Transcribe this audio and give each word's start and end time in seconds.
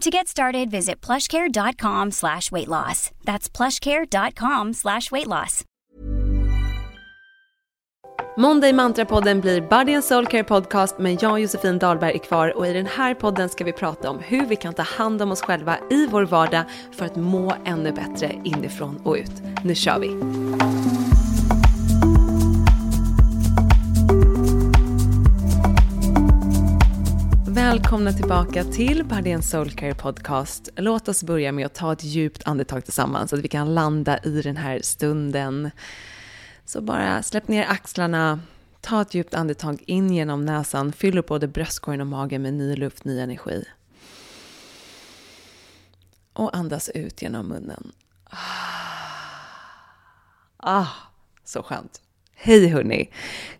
To 0.00 0.10
get 0.10 0.28
started, 0.28 0.70
visit 0.70 1.06
plushcare.com 1.06 2.10
slash 2.10 2.50
weight 2.52 2.68
loss. 2.68 3.10
That's 3.24 3.48
plushcare.com 3.56 4.74
slash 4.74 5.10
weight 5.10 5.26
loss. 5.26 5.64
Måndag 8.36 8.68
i 8.68 8.72
Mantrapodden 8.72 9.40
blir 9.40 9.60
Body 9.60 9.94
and 9.94 10.04
Soul 10.04 10.26
Care 10.26 10.44
Podcast 10.44 10.98
men 10.98 11.18
jag 11.20 11.32
och 11.32 11.40
Josefin 11.40 11.78
Dahlberg 11.78 12.14
är 12.14 12.18
kvar 12.18 12.56
och 12.56 12.66
i 12.66 12.72
den 12.72 12.86
här 12.86 13.14
podden 13.14 13.48
ska 13.48 13.64
vi 13.64 13.72
prata 13.72 14.10
om 14.10 14.18
hur 14.18 14.46
vi 14.46 14.56
kan 14.56 14.74
ta 14.74 14.82
hand 14.82 15.22
om 15.22 15.32
oss 15.32 15.42
själva 15.42 15.78
i 15.90 16.06
vår 16.06 16.22
vardag 16.22 16.64
för 16.92 17.06
att 17.06 17.16
må 17.16 17.54
ännu 17.64 17.92
bättre 17.92 18.40
inifrån 18.44 19.00
och 19.04 19.14
ut. 19.14 19.42
Nu 19.64 19.74
kör 19.74 19.98
vi! 19.98 21.01
Välkomna 27.62 28.12
tillbaka 28.12 28.64
till 28.64 29.04
Bardén 29.04 29.42
Soulcare 29.42 29.94
Podcast. 29.94 30.68
Låt 30.76 31.08
oss 31.08 31.24
börja 31.24 31.52
med 31.52 31.66
att 31.66 31.74
ta 31.74 31.92
ett 31.92 32.04
djupt 32.04 32.42
andetag 32.46 32.84
tillsammans 32.84 33.30
så 33.30 33.36
att 33.36 33.42
vi 33.42 33.48
kan 33.48 33.74
landa 33.74 34.18
i 34.18 34.42
den 34.42 34.56
här 34.56 34.80
stunden. 34.82 35.70
Så 36.64 36.80
bara 36.80 37.22
släpp 37.22 37.48
ner 37.48 37.66
axlarna, 37.68 38.40
ta 38.80 39.02
ett 39.02 39.14
djupt 39.14 39.34
andetag 39.34 39.82
in 39.86 40.14
genom 40.14 40.44
näsan, 40.44 40.92
fyll 40.92 41.18
upp 41.18 41.26
både 41.26 41.48
bröstkorgen 41.48 42.00
och 42.00 42.06
magen 42.06 42.42
med 42.42 42.54
ny 42.54 42.76
luft, 42.76 43.04
ny 43.04 43.20
energi. 43.20 43.64
Och 46.32 46.56
andas 46.56 46.88
ut 46.88 47.22
genom 47.22 47.48
munnen. 47.48 47.92
Ah, 50.56 50.86
så 51.44 51.62
skönt. 51.62 52.00
Hej 52.44 52.66
hörni! 52.66 53.10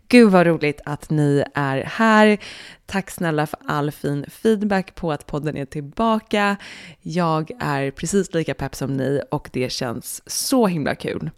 Gud 0.08 0.30
vad 0.30 0.46
roligt 0.46 0.80
att 0.84 1.10
ni 1.10 1.44
är 1.54 1.84
här. 1.84 2.38
Tack 2.86 3.10
snälla 3.10 3.46
för 3.46 3.58
all 3.66 3.90
fin 3.90 4.24
feedback 4.28 4.94
på 4.94 5.12
att 5.12 5.26
podden 5.26 5.56
är 5.56 5.64
tillbaka. 5.64 6.56
Jag 7.00 7.50
är 7.60 7.90
precis 7.90 8.34
lika 8.34 8.54
pepp 8.54 8.74
som 8.74 8.96
ni 8.96 9.22
och 9.30 9.50
det 9.52 9.72
känns 9.72 10.22
så 10.26 10.66
himla 10.66 10.94
kul. 10.94 11.30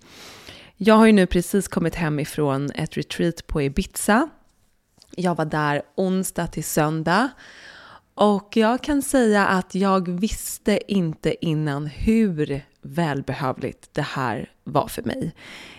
Jag 0.76 0.94
har 0.94 1.06
ju 1.06 1.12
nu 1.12 1.26
precis 1.26 1.68
kommit 1.68 1.94
hem 1.94 2.20
ifrån 2.20 2.70
ett 2.70 2.96
retreat 2.96 3.46
på 3.46 3.62
Ibiza. 3.62 4.28
Jag 5.16 5.34
var 5.34 5.44
där 5.44 5.82
onsdag 5.94 6.46
till 6.46 6.64
söndag 6.64 7.28
och 8.14 8.56
jag 8.56 8.82
kan 8.82 9.02
säga 9.02 9.46
att 9.46 9.74
jag 9.74 10.08
visste 10.08 10.92
inte 10.92 11.46
innan 11.46 11.86
hur 11.86 12.62
välbehövligt 12.82 13.88
det 13.92 14.02
här 14.02 14.50
var 14.64 14.88
för 14.88 15.02
mig. 15.02 15.34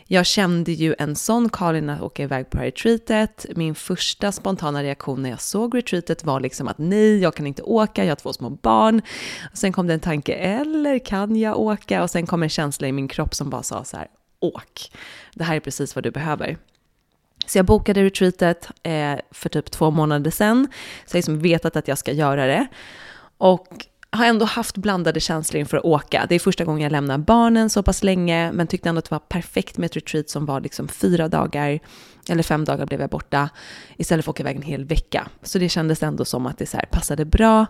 Jag 0.08 0.26
kände 0.26 0.72
ju 0.72 0.96
en 1.00 1.16
sån 1.16 1.50
Karin 1.50 1.90
att 1.90 2.02
åka 2.02 2.24
iväg 2.24 2.50
på 2.50 2.58
retreatet. 2.58 3.46
Min 3.56 3.76
första 3.76 4.32
spontana 4.32 4.84
reaktion 4.84 5.22
när 5.22 5.30
jag 5.30 5.42
såg 5.42 5.78
retreatet 5.78 6.24
var 6.24 6.40
liksom 6.40 6.68
att 6.68 6.78
nej, 6.78 7.20
jag 7.20 7.36
kan 7.36 7.48
inte 7.48 7.62
åka, 7.62 8.04
jag 8.04 8.12
har 8.12 8.16
två 8.16 8.34
små 8.34 8.50
barn. 8.50 9.02
Och 9.52 9.58
sen 9.58 9.74
kom 9.74 9.88
det 9.88 9.94
en 9.94 10.00
tanke, 10.00 10.34
eller 10.34 11.00
kan 11.00 11.36
jag 11.36 11.60
åka? 11.60 12.04
Och 12.04 12.10
sen 12.10 12.28
kom 12.28 12.44
en 12.44 12.50
känsla 12.50 12.88
i 12.88 12.92
min 12.92 13.08
kropp 13.08 13.36
som 13.36 13.50
bara 13.50 13.64
sa 13.64 13.84
så 13.84 13.98
här, 13.98 14.08
åk. 14.40 14.92
Det 15.34 15.44
här 15.44 15.56
är 15.56 15.60
precis 15.60 15.96
vad 15.96 16.04
du 16.04 16.12
behöver. 16.12 16.58
Så 17.46 17.58
jag 17.58 17.66
bokade 17.66 18.04
retreatet 18.04 18.70
eh, 18.84 19.16
för 19.32 19.50
typ 19.50 19.72
två 19.72 19.92
månader 19.92 20.32
sedan. 20.32 20.68
Så 21.06 21.10
jag 21.10 21.14
har 21.14 21.18
liksom 21.18 21.40
vetat 21.40 21.76
att 21.76 21.88
jag 21.88 21.98
ska 21.98 22.12
göra 22.12 22.48
det. 22.48 22.68
Och 23.38 23.86
har 24.16 24.26
ändå 24.26 24.46
haft 24.46 24.78
blandade 24.78 25.20
känslor 25.20 25.60
inför 25.60 25.78
att 25.78 25.86
åka. 25.86 26.26
Det 26.30 26.36
är 26.36 26.40
första 26.40 26.66
gången 26.66 26.82
jag 26.82 26.92
lämnar 26.92 27.18
barnen 27.18 27.70
så 27.70 27.84
pass 27.84 28.04
länge, 28.04 28.52
men 28.52 28.68
tyckte 28.68 28.90
ändå 28.90 29.00
att 29.00 29.06
det 29.06 29.12
var 29.12 29.20
perfekt 29.20 29.78
med 29.78 29.86
ett 29.86 29.96
retreat 29.96 30.30
som 30.30 30.46
var 30.46 30.62
liksom 30.62 30.88
fyra 30.88 31.28
dagar, 31.28 31.80
eller 32.30 32.44
fem 32.44 32.66
dagar 32.66 32.86
blev 32.86 33.02
jag 33.02 33.10
borta, 33.10 33.50
istället 33.98 34.26
för 34.26 34.32
att 34.32 34.36
åka 34.36 34.44
iväg 34.44 34.56
en 34.56 34.62
hel 34.62 34.86
vecka. 34.86 35.28
Så 35.44 35.60
det 35.60 35.70
kändes 35.70 36.04
ändå 36.04 36.26
som 36.26 36.46
att 36.46 36.58
det 36.58 36.66
så 36.66 36.80
passade 36.92 37.26
bra. 37.26 37.66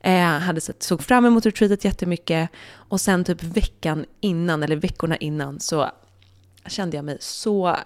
Jag 0.00 0.12
eh, 0.14 0.38
hade 0.38 0.60
sett, 0.60 0.82
såg 0.82 1.02
fram 1.02 1.26
emot 1.26 1.46
retreatet 1.46 1.84
jättemycket 1.84 2.50
och 2.72 3.00
sen 3.00 3.24
typ 3.24 3.42
veckan 3.42 4.04
innan, 4.20 4.62
eller 4.62 4.76
veckorna 4.76 5.16
innan, 5.16 5.60
så 5.60 5.90
kände 6.66 6.96
jag 6.96 7.04
mig 7.04 7.16
så, 7.20 7.68
eh, 7.68 7.76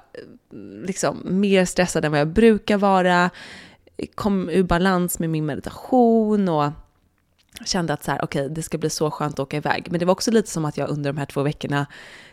liksom, 0.84 1.22
mer 1.24 1.64
stressad 1.64 2.04
än 2.04 2.10
vad 2.10 2.20
jag 2.20 2.28
brukar 2.28 2.76
vara, 2.76 3.30
kom 4.14 4.50
ur 4.50 4.62
balans 4.62 5.18
med 5.18 5.30
min 5.30 5.46
meditation 5.46 6.48
och 6.48 6.72
kände 7.64 7.92
att 7.92 8.04
så 8.04 8.10
här, 8.10 8.24
okej, 8.24 8.42
okay, 8.42 8.54
det 8.54 8.62
ska 8.62 8.78
bli 8.78 8.90
så 8.90 9.10
skönt 9.10 9.34
att 9.34 9.40
åka 9.40 9.56
iväg. 9.56 9.86
Men 9.90 10.00
det 10.00 10.06
var 10.06 10.12
också 10.12 10.30
lite 10.30 10.50
som 10.50 10.64
att 10.64 10.76
jag 10.76 10.88
under 10.88 11.12
de 11.12 11.18
här 11.18 11.26
två 11.26 11.42
veckorna 11.42 11.86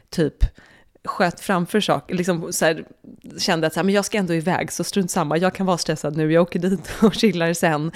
typ 0.10 0.44
sköt 1.06 1.40
framför 1.40 1.80
saker, 1.80 2.16
liksom 2.16 2.54
så 2.54 2.66
här, 2.66 2.86
kände 3.38 3.68
att 3.68 3.74
så 3.74 3.80
här, 3.80 3.86
men 3.86 3.96
jag 3.96 4.06
ska 4.06 4.18
ändå 4.18 4.34
iväg, 4.34 4.72
så 4.72 4.84
strunt 4.84 5.12
samma, 5.12 5.38
jag 5.38 5.54
kan 5.54 5.66
vara 5.66 5.78
stressad 5.78 6.18
nu, 6.18 6.32
jag 6.32 6.42
åker 6.42 6.60
dit 6.60 6.92
och 7.02 7.14
chillar 7.14 7.54
sen. 7.54 7.92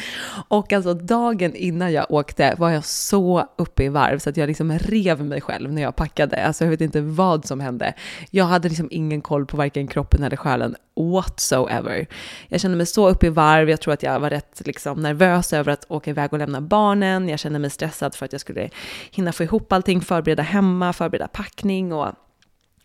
Och 0.47 0.74
alltså 0.74 0.94
dagen 0.94 1.56
innan 1.56 1.94
jag 1.94 2.12
åkte 2.12 2.56
var 2.58 2.69
jag 2.69 2.86
så 2.86 3.50
uppe 3.58 3.84
i 3.84 3.90
varv 3.90 4.19
så 4.19 4.30
att 4.30 4.38
jag 4.38 4.48
liksom 4.48 4.80
rev 4.80 5.24
mig 5.24 5.42
själv 5.42 5.74
när 5.74 5.81
jag 5.81 5.96
packade. 5.96 6.46
Alltså 6.46 6.64
jag 6.64 6.72
vet 6.72 6.81
inte 6.81 7.02
vad 7.02 7.46
som 7.46 7.59
hände. 7.59 7.94
Jag 8.31 8.46
hade 8.46 8.69
liksom 8.69 8.88
ingen 8.92 9.22
koll 9.22 9.46
på 9.46 9.58
varken 9.58 9.88
kroppen 9.88 10.24
eller 10.24 10.38
själen 10.38 10.75
whatsoever. 11.00 12.08
Jag 12.48 12.62
kände 12.62 12.78
mig 12.78 12.86
så 12.86 13.09
uppe 13.09 13.28
i 13.28 13.30
varv, 13.30 13.69
jag 13.69 13.81
tror 13.81 13.94
att 13.94 14.03
jag 14.03 14.19
var 14.19 14.30
rätt 14.30 14.62
liksom 14.66 15.02
nervös 15.02 15.53
över 15.53 15.72
att 15.72 15.86
åka 15.88 16.09
iväg 16.09 16.34
och 16.34 16.40
lämna 16.40 16.62
barnen. 16.62 17.30
Jag 17.30 17.40
kände 17.40 17.59
mig 17.59 17.69
stressad 17.69 18.16
för 18.16 18.25
att 18.25 18.31
jag 18.31 18.42
skulle 18.42 18.69
hinna 19.12 19.31
få 19.31 19.44
ihop 19.44 19.74
allting, 19.74 20.02
förbereda 20.02 20.44
hemma, 20.44 20.94
förbereda 20.94 21.28
packning 21.28 21.94
och 21.94 22.08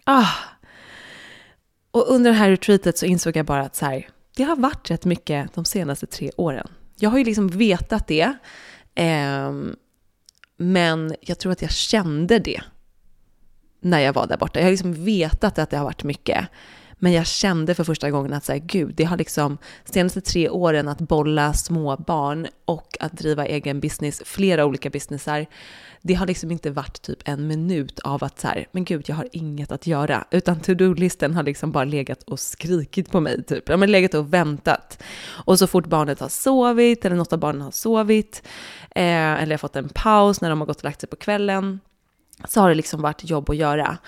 Ah. 0.04 0.28
Och 1.91 2.10
under 2.10 2.30
det 2.30 2.36
här 2.36 2.51
retreatet 2.51 2.98
så 2.98 3.06
insåg 3.06 3.36
jag 3.36 3.47
bara 3.47 3.62
att 3.62 3.77
så 3.77 3.86
här, 3.86 4.09
det 4.36 4.42
har 4.42 4.56
varit 4.56 4.91
rätt 4.91 5.04
mycket 5.04 5.54
de 5.54 5.65
senaste 5.65 6.06
tre 6.06 6.30
åren. 6.36 6.68
Jag 6.97 7.10
har 7.10 7.18
ju 7.18 7.24
liksom 7.24 7.48
vetat 7.48 8.06
det, 8.06 8.33
eh, 8.95 9.53
men 10.56 11.15
jag 11.21 11.39
tror 11.39 11.53
att 11.53 11.62
jag 11.62 11.71
kände 11.71 12.39
det 12.39 12.60
när 13.80 14.01
jag 14.01 14.12
var 14.12 14.27
där 14.27 14.36
borta. 14.36 14.59
Jag 14.59 14.66
har 14.66 14.71
liksom 14.71 15.04
vetat 15.04 15.59
att 15.59 15.71
det 15.71 15.77
har 15.77 15.84
varit 15.84 16.04
mycket. 16.04 16.48
Men 16.99 17.13
jag 17.13 17.27
kände 17.27 17.75
för 17.75 17.85
första 17.85 18.11
gången 18.11 18.33
att 18.33 18.45
så 18.45 18.53
här, 18.53 18.59
gud, 18.59 18.95
det 18.95 19.05
har 19.05 19.17
liksom 19.17 19.59
senaste 19.85 20.21
tre 20.21 20.49
åren 20.49 20.89
att 20.89 21.01
bolla 21.01 21.53
småbarn 21.53 22.47
och 22.65 22.97
att 23.01 23.13
driva 23.13 23.47
egen 23.47 23.81
business, 23.81 24.23
flera 24.25 24.65
olika 24.65 24.91
businessar, 24.91 25.47
det 26.03 26.15
har 26.15 26.27
liksom 26.27 26.51
inte 26.51 26.71
varit 26.71 27.03
typ 27.03 27.19
en 27.25 27.47
minut 27.47 27.99
av 27.99 28.25
att 28.25 28.41
så 28.41 28.49
här, 28.49 28.67
men 28.73 28.85
gud, 28.85 29.05
jag 29.09 29.17
har 29.17 29.29
inget 29.33 29.73
att 29.73 29.87
göra, 29.87 30.25
utan 30.31 30.61
to-do-listen 30.61 31.35
har 31.35 31.43
liksom 31.43 31.73
bara 31.73 31.85
legat 31.85 32.23
och 32.23 32.41
skrikit 32.41 33.11
på 33.11 33.21
mig, 33.21 33.45
typ. 33.45 33.69
Ja, 33.69 33.77
men 33.77 33.93
legat 33.93 34.15
och 34.15 34.35
väntat. 34.35 35.03
Och 35.27 35.59
så 35.59 35.67
fort 35.67 35.87
barnet 35.87 36.21
har 36.21 36.29
sovit, 36.29 37.05
eller 37.05 37.17
något 37.17 37.33
av 37.33 37.39
barnen 37.39 37.63
har 37.63 37.71
sovit, 37.71 38.43
eh, 38.91 39.43
eller 39.43 39.51
jag 39.51 39.61
fått 39.61 39.77
en 39.77 39.89
paus 39.89 40.41
när 40.41 40.51
de 40.51 40.61
har 40.61 40.67
gått 40.67 40.79
och 40.79 40.85
lagt 40.85 41.01
sig 41.01 41.09
på 41.09 41.17
kvällen, 41.17 41.81
så 42.49 42.61
har 42.61 42.69
det 42.69 42.75
liksom 42.75 43.03
varit 43.03 43.31
jobb 43.31 43.51
att 43.51 43.57
göra. 43.57 43.99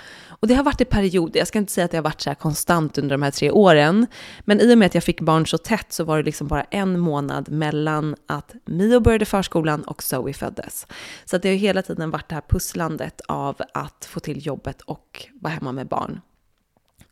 Och 0.40 0.48
det 0.48 0.54
har 0.54 0.64
varit 0.64 0.80
i 0.80 0.84
perioder, 0.84 1.38
jag 1.40 1.48
ska 1.48 1.58
inte 1.58 1.72
säga 1.72 1.84
att 1.84 1.90
det 1.90 1.96
har 1.96 2.02
varit 2.02 2.20
så 2.20 2.30
här 2.30 2.34
konstant 2.34 2.98
under 2.98 3.14
de 3.16 3.22
här 3.22 3.30
tre 3.30 3.50
åren, 3.50 4.06
men 4.40 4.60
i 4.60 4.74
och 4.74 4.78
med 4.78 4.86
att 4.86 4.94
jag 4.94 5.04
fick 5.04 5.20
barn 5.20 5.46
så 5.46 5.58
tätt 5.58 5.92
så 5.92 6.04
var 6.04 6.16
det 6.16 6.22
liksom 6.22 6.48
bara 6.48 6.62
en 6.62 6.98
månad 6.98 7.50
mellan 7.50 8.16
att 8.26 8.54
Mio 8.64 9.00
började 9.00 9.24
förskolan 9.24 9.82
och 9.82 10.02
Zoe 10.02 10.32
föddes. 10.32 10.86
Så 11.24 11.38
det 11.38 11.48
har 11.48 11.56
hela 11.56 11.82
tiden 11.82 12.10
varit 12.10 12.28
det 12.28 12.34
här 12.34 12.42
pusslandet 12.48 13.20
av 13.28 13.56
att 13.74 14.08
få 14.10 14.20
till 14.20 14.46
jobbet 14.46 14.80
och 14.80 15.26
vara 15.40 15.54
hemma 15.54 15.72
med 15.72 15.88
barn. 15.88 16.20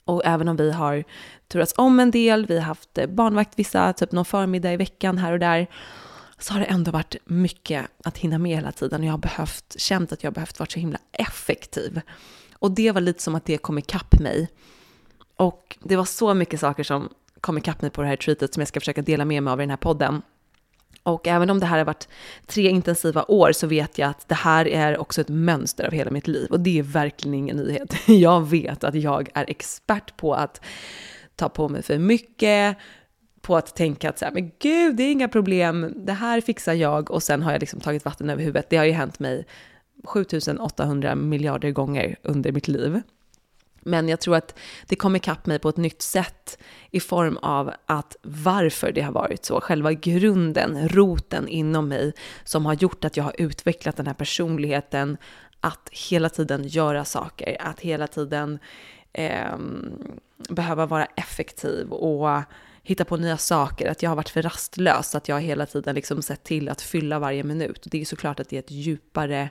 Och 0.05 0.23
även 0.25 0.49
om 0.49 0.57
vi 0.57 0.73
har 0.73 1.05
turats 1.49 1.75
om 1.77 2.01
en 2.01 2.11
del, 2.11 2.47
vi 2.47 2.59
har 2.59 2.65
haft 2.65 2.99
barnvakt 3.09 3.59
vissa, 3.59 3.93
typ 3.93 4.13
någon 4.13 4.25
förmiddag 4.25 4.73
i 4.73 4.77
veckan 4.77 5.19
här 5.19 5.33
och 5.33 5.39
där, 5.39 5.67
så 6.39 6.53
har 6.53 6.61
det 6.61 6.67
ändå 6.67 6.91
varit 6.91 7.17
mycket 7.25 7.87
att 8.05 8.19
hinna 8.19 8.39
med 8.39 8.57
hela 8.57 8.73
tiden 8.73 9.01
och 9.01 9.07
jag 9.07 9.13
har 9.13 9.19
behövt, 9.19 9.75
känt 9.79 10.13
att 10.13 10.23
jag 10.23 10.31
har 10.31 10.35
behövt 10.35 10.59
vara 10.59 10.71
så 10.71 10.79
himla 10.79 10.99
effektiv. 11.13 12.01
Och 12.55 12.71
det 12.71 12.93
var 12.93 13.01
lite 13.01 13.23
som 13.23 13.35
att 13.35 13.45
det 13.45 13.59
kom 13.59 13.79
ikapp 13.79 14.21
mig. 14.21 14.49
Och 15.37 15.79
det 15.83 15.97
var 15.97 16.05
så 16.05 16.35
mycket 16.35 16.61
saker 16.61 16.83
som 16.83 17.09
kom 17.41 17.59
ikapp 17.59 17.83
mig 17.83 17.91
på 17.91 18.03
det 18.03 18.09
här 18.09 18.17
treatet 18.17 18.55
som 18.55 18.61
jag 18.61 18.69
ska 18.69 18.81
försöka 18.81 19.03
dela 19.03 19.25
med 19.25 19.43
mig 19.43 19.53
av 19.53 19.61
i 19.61 19.63
den 19.63 19.71
här 19.71 19.77
podden. 19.77 20.23
Och 21.03 21.29
även 21.29 21.51
om 21.51 21.61
det 21.61 21.67
här 21.67 21.79
har 21.79 21.85
varit 21.85 22.09
tre 22.47 22.69
intensiva 22.69 23.25
år 23.29 23.53
så 23.53 23.67
vet 23.67 23.99
jag 23.99 24.11
att 24.11 24.29
det 24.29 24.35
här 24.35 24.69
är 24.69 24.99
också 24.99 25.21
ett 25.21 25.29
mönster 25.29 25.87
av 25.87 25.93
hela 25.93 26.11
mitt 26.11 26.29
liv. 26.29 26.51
Och 26.51 26.61
det 26.61 26.79
är 26.79 26.83
verkligen 26.83 27.35
ingen 27.35 27.57
nyhet. 27.57 27.95
Jag 28.07 28.49
vet 28.49 28.85
att 28.85 28.95
jag 28.95 29.29
är 29.35 29.51
expert 29.51 30.17
på 30.17 30.35
att 30.35 30.61
ta 31.37 31.49
på 31.49 31.69
mig 31.69 31.83
för 31.83 31.99
mycket, 31.99 32.77
på 33.41 33.57
att 33.57 33.77
tänka 33.77 34.09
att 34.09 34.19
så 34.19 34.25
här, 34.25 34.33
men 34.33 34.51
gud, 34.59 34.97
det 34.97 35.03
är 35.03 35.13
inga 35.13 35.29
problem, 35.29 35.93
det 35.97 36.13
här 36.13 36.41
fixar 36.41 36.75
jag 36.75 37.11
och 37.11 37.23
sen 37.23 37.43
har 37.43 37.53
jag 37.53 37.61
liksom 37.61 37.81
tagit 37.81 38.05
vatten 38.05 38.31
över 38.31 38.43
huvudet. 38.43 38.71
Det 38.71 38.77
har 38.77 38.85
ju 38.85 38.93
hänt 38.93 39.19
mig 39.19 39.47
7800 40.05 41.15
miljarder 41.15 41.71
gånger 41.71 42.17
under 42.23 42.53
mitt 42.53 42.69
liv. 42.69 43.03
Men 43.87 44.09
jag 44.09 44.21
tror 44.21 44.37
att 44.37 44.59
det 44.87 44.97
kom 44.97 45.17
ikapp 45.17 45.47
mig 45.47 45.59
på 45.59 45.69
ett 45.69 45.77
nytt 45.77 46.03
sätt 46.03 46.59
i 46.91 47.01
form 47.01 47.37
av 47.37 47.73
att 47.87 48.17
varför 48.23 48.93
det 48.93 49.01
har 49.01 49.13
varit 49.13 49.45
så, 49.45 49.61
själva 49.61 49.93
grunden, 49.93 50.89
roten 50.89 51.49
inom 51.49 51.89
mig 51.89 52.13
som 52.45 52.67
har 52.67 52.75
gjort 52.75 53.05
att 53.05 53.17
jag 53.17 53.25
har 53.25 53.35
utvecklat 53.39 53.97
den 53.97 54.07
här 54.07 54.15
personligheten 54.15 55.17
att 55.61 55.89
hela 55.93 56.29
tiden 56.29 56.69
göra 56.69 57.05
saker, 57.05 57.57
att 57.61 57.81
hela 57.81 58.07
tiden 58.07 58.59
eh, 59.13 59.57
behöva 60.49 60.87
vara 60.87 61.05
effektiv 61.05 61.93
och 61.93 62.43
hitta 62.85 63.05
på 63.05 63.17
nya 63.17 63.39
saker, 63.39 63.91
att 63.91 64.03
jag 64.03 64.11
har 64.11 64.17
varit 64.17 64.29
för 64.29 64.43
rastlös, 64.43 65.15
att 65.15 65.29
jag 65.29 65.41
hela 65.41 65.67
tiden 65.67 65.95
liksom 65.95 66.23
sett 66.23 66.45
till 66.45 66.69
att 66.69 66.83
fylla 66.83 67.19
varje 67.19 67.45
minut. 67.45 67.87
Det 67.91 68.01
är 68.01 68.05
såklart 68.05 68.41
att 68.41 68.49
det 68.49 68.57
är 68.57 68.61
ett 68.61 68.71
djupare 68.71 69.51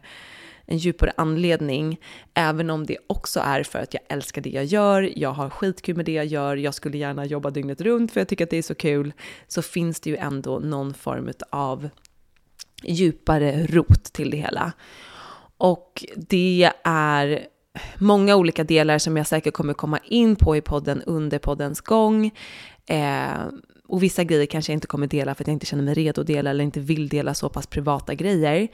en 0.66 0.78
djupare 0.78 1.12
anledning, 1.18 2.00
även 2.34 2.70
om 2.70 2.86
det 2.86 2.98
också 3.08 3.40
är 3.40 3.64
för 3.64 3.80
att 3.80 3.94
jag 3.94 4.04
älskar 4.10 4.42
det 4.42 4.50
jag 4.50 4.66
gör, 4.66 5.12
jag 5.16 5.32
har 5.32 5.50
skitkul 5.50 5.96
med 5.96 6.06
det 6.06 6.12
jag 6.12 6.26
gör, 6.26 6.56
jag 6.56 6.74
skulle 6.74 6.98
gärna 6.98 7.26
jobba 7.26 7.50
dygnet 7.50 7.82
runt 7.82 8.12
för 8.12 8.20
jag 8.22 8.28
tycker 8.28 8.44
att 8.44 8.50
det 8.50 8.58
är 8.58 8.62
så 8.62 8.76
kul, 8.76 9.14
så 9.48 9.62
finns 9.62 10.00
det 10.00 10.10
ju 10.10 10.18
ändå 10.18 10.60
någon 10.60 10.94
form 10.94 11.32
av 11.50 11.90
djupare 12.84 13.68
rot 13.68 14.04
till 14.04 14.30
det 14.30 14.38
hela. 14.38 14.74
Och 15.58 16.06
det 16.16 16.72
är 16.84 17.48
många 17.98 18.36
olika 18.36 18.64
delar 18.64 18.98
som 18.98 19.18
jag 19.18 19.28
säkert 19.28 19.54
kommer 19.54 19.74
komma 19.74 20.00
in 20.06 20.36
på 20.36 20.56
i 20.56 20.62
podden 20.62 21.02
under 21.02 21.40
poddens 21.40 21.82
gång. 21.82 22.32
Eh, 22.86 23.48
och 23.88 24.04
vissa 24.04 24.24
grejer 24.24 24.46
kanske 24.46 24.72
jag 24.72 24.78
inte 24.78 24.88
kommer 24.88 25.08
dela 25.08 25.36
för 25.36 25.44
att 25.44 25.48
jag 25.48 25.54
inte 25.56 25.66
känner 25.66 25.84
mig 25.84 25.94
redo 25.94 26.22
att 26.22 26.28
dela 26.28 26.50
eller 26.50 26.64
inte 26.64 26.80
vill 26.80 27.10
dela 27.10 27.34
så 27.34 27.50
pass 27.50 27.68
privata 27.68 28.14
grejer. 28.14 28.68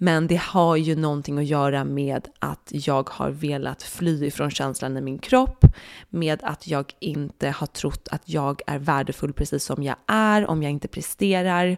Men 0.00 0.26
det 0.26 0.40
har 0.40 0.76
ju 0.76 0.96
någonting 0.96 1.38
att 1.38 1.46
göra 1.46 1.84
med 1.84 2.28
att 2.38 2.68
jag 2.70 3.08
har 3.08 3.30
velat 3.30 3.82
fly 3.82 4.26
ifrån 4.26 4.50
känslan 4.50 4.96
i 4.96 5.00
min 5.00 5.18
kropp, 5.18 5.64
med 6.08 6.40
att 6.42 6.66
jag 6.66 6.92
inte 6.98 7.48
har 7.50 7.66
trott 7.66 8.08
att 8.10 8.22
jag 8.24 8.60
är 8.66 8.78
värdefull 8.78 9.32
precis 9.32 9.64
som 9.64 9.82
jag 9.82 9.96
är 10.06 10.46
om 10.46 10.62
jag 10.62 10.72
inte 10.72 10.88
presterar. 10.88 11.76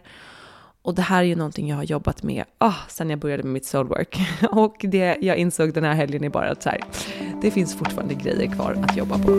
Och 0.83 0.95
det 0.95 1.01
här 1.01 1.19
är 1.19 1.27
ju 1.27 1.35
någonting 1.35 1.69
jag 1.69 1.75
har 1.75 1.83
jobbat 1.83 2.23
med 2.23 2.43
oh, 2.59 2.77
sen 2.87 3.09
jag 3.09 3.19
började 3.19 3.43
med 3.43 3.53
mitt 3.53 3.65
soulwork. 3.65 4.19
Och 4.51 4.75
det 4.79 5.17
jag 5.21 5.37
insåg 5.37 5.73
den 5.73 5.83
här 5.83 5.93
helgen 5.93 6.23
är 6.23 6.29
bara 6.29 6.51
att 6.51 6.63
så 6.63 6.69
här, 6.69 6.83
det 7.41 7.51
finns 7.51 7.77
fortfarande 7.77 8.13
grejer 8.13 8.51
kvar 8.51 8.77
att 8.83 8.97
jobba 8.97 9.19
på. 9.19 9.31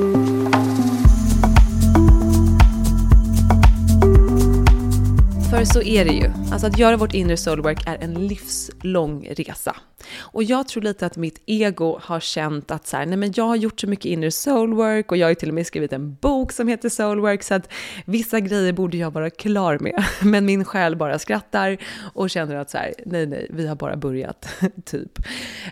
För 5.53 5.65
så 5.65 5.83
är 5.83 6.05
det 6.05 6.13
ju. 6.13 6.31
Alltså 6.53 6.67
att 6.67 6.79
göra 6.79 6.97
vårt 6.97 7.15
inre 7.15 7.37
soulwork 7.37 7.87
är 7.87 7.99
en 7.99 8.27
livslång 8.27 9.29
resa. 9.31 9.77
Och 10.19 10.43
jag 10.43 10.69
tror 10.69 10.83
lite 10.83 11.07
att 11.07 11.17
mitt 11.17 11.43
ego 11.47 11.99
har 12.03 12.21
känt 12.21 12.71
att 12.71 12.87
så 12.87 12.97
här, 12.97 13.07
nej 13.07 13.17
men 13.17 13.33
jag 13.37 13.45
har 13.45 13.57
gjort 13.57 13.81
så 13.81 13.87
mycket 13.87 14.05
inre 14.05 14.31
soulwork 14.31 15.11
och 15.11 15.17
jag 15.17 15.27
har 15.27 15.31
ju 15.31 15.35
till 15.35 15.49
och 15.49 15.55
med 15.55 15.67
skrivit 15.67 15.93
en 15.93 16.15
bok 16.15 16.53
som 16.53 16.69
heter 16.69 16.89
soulwork 16.89 17.43
så 17.43 17.55
att 17.55 17.73
vissa 18.05 18.41
grejer 18.41 18.73
borde 18.73 18.97
jag 18.97 19.11
vara 19.11 19.31
klar 19.31 19.79
med. 19.79 20.05
Men 20.23 20.45
min 20.45 20.65
själ 20.65 20.97
bara 20.97 21.19
skrattar 21.19 21.77
och 22.15 22.31
känner 22.31 22.57
att 22.57 22.71
så 22.71 22.79
här, 22.79 22.95
nej 23.07 23.27
nej, 23.27 23.47
vi 23.51 23.67
har 23.67 23.77
bara 23.77 23.97
börjat, 23.97 24.49
typ. 24.85 25.19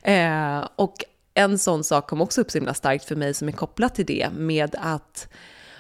Eh, 0.03 0.69
och 0.77 1.05
en 1.35 1.59
sån 1.59 1.85
sak 1.85 2.09
kom 2.09 2.21
också 2.21 2.41
upp 2.41 2.51
så 2.51 2.59
himla 2.59 2.75
starkt 2.75 3.05
för 3.05 3.17
mig 3.17 3.35
som 3.35 3.49
är 3.49 3.53
kopplat 3.53 3.95
till 3.95 4.07
det 4.07 4.29
med 4.33 4.77
att 4.81 5.29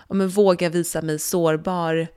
ja, 0.08 0.14
men 0.14 0.28
våga 0.28 0.68
visa 0.68 1.02
mig 1.02 1.18
sårbar 1.18 2.08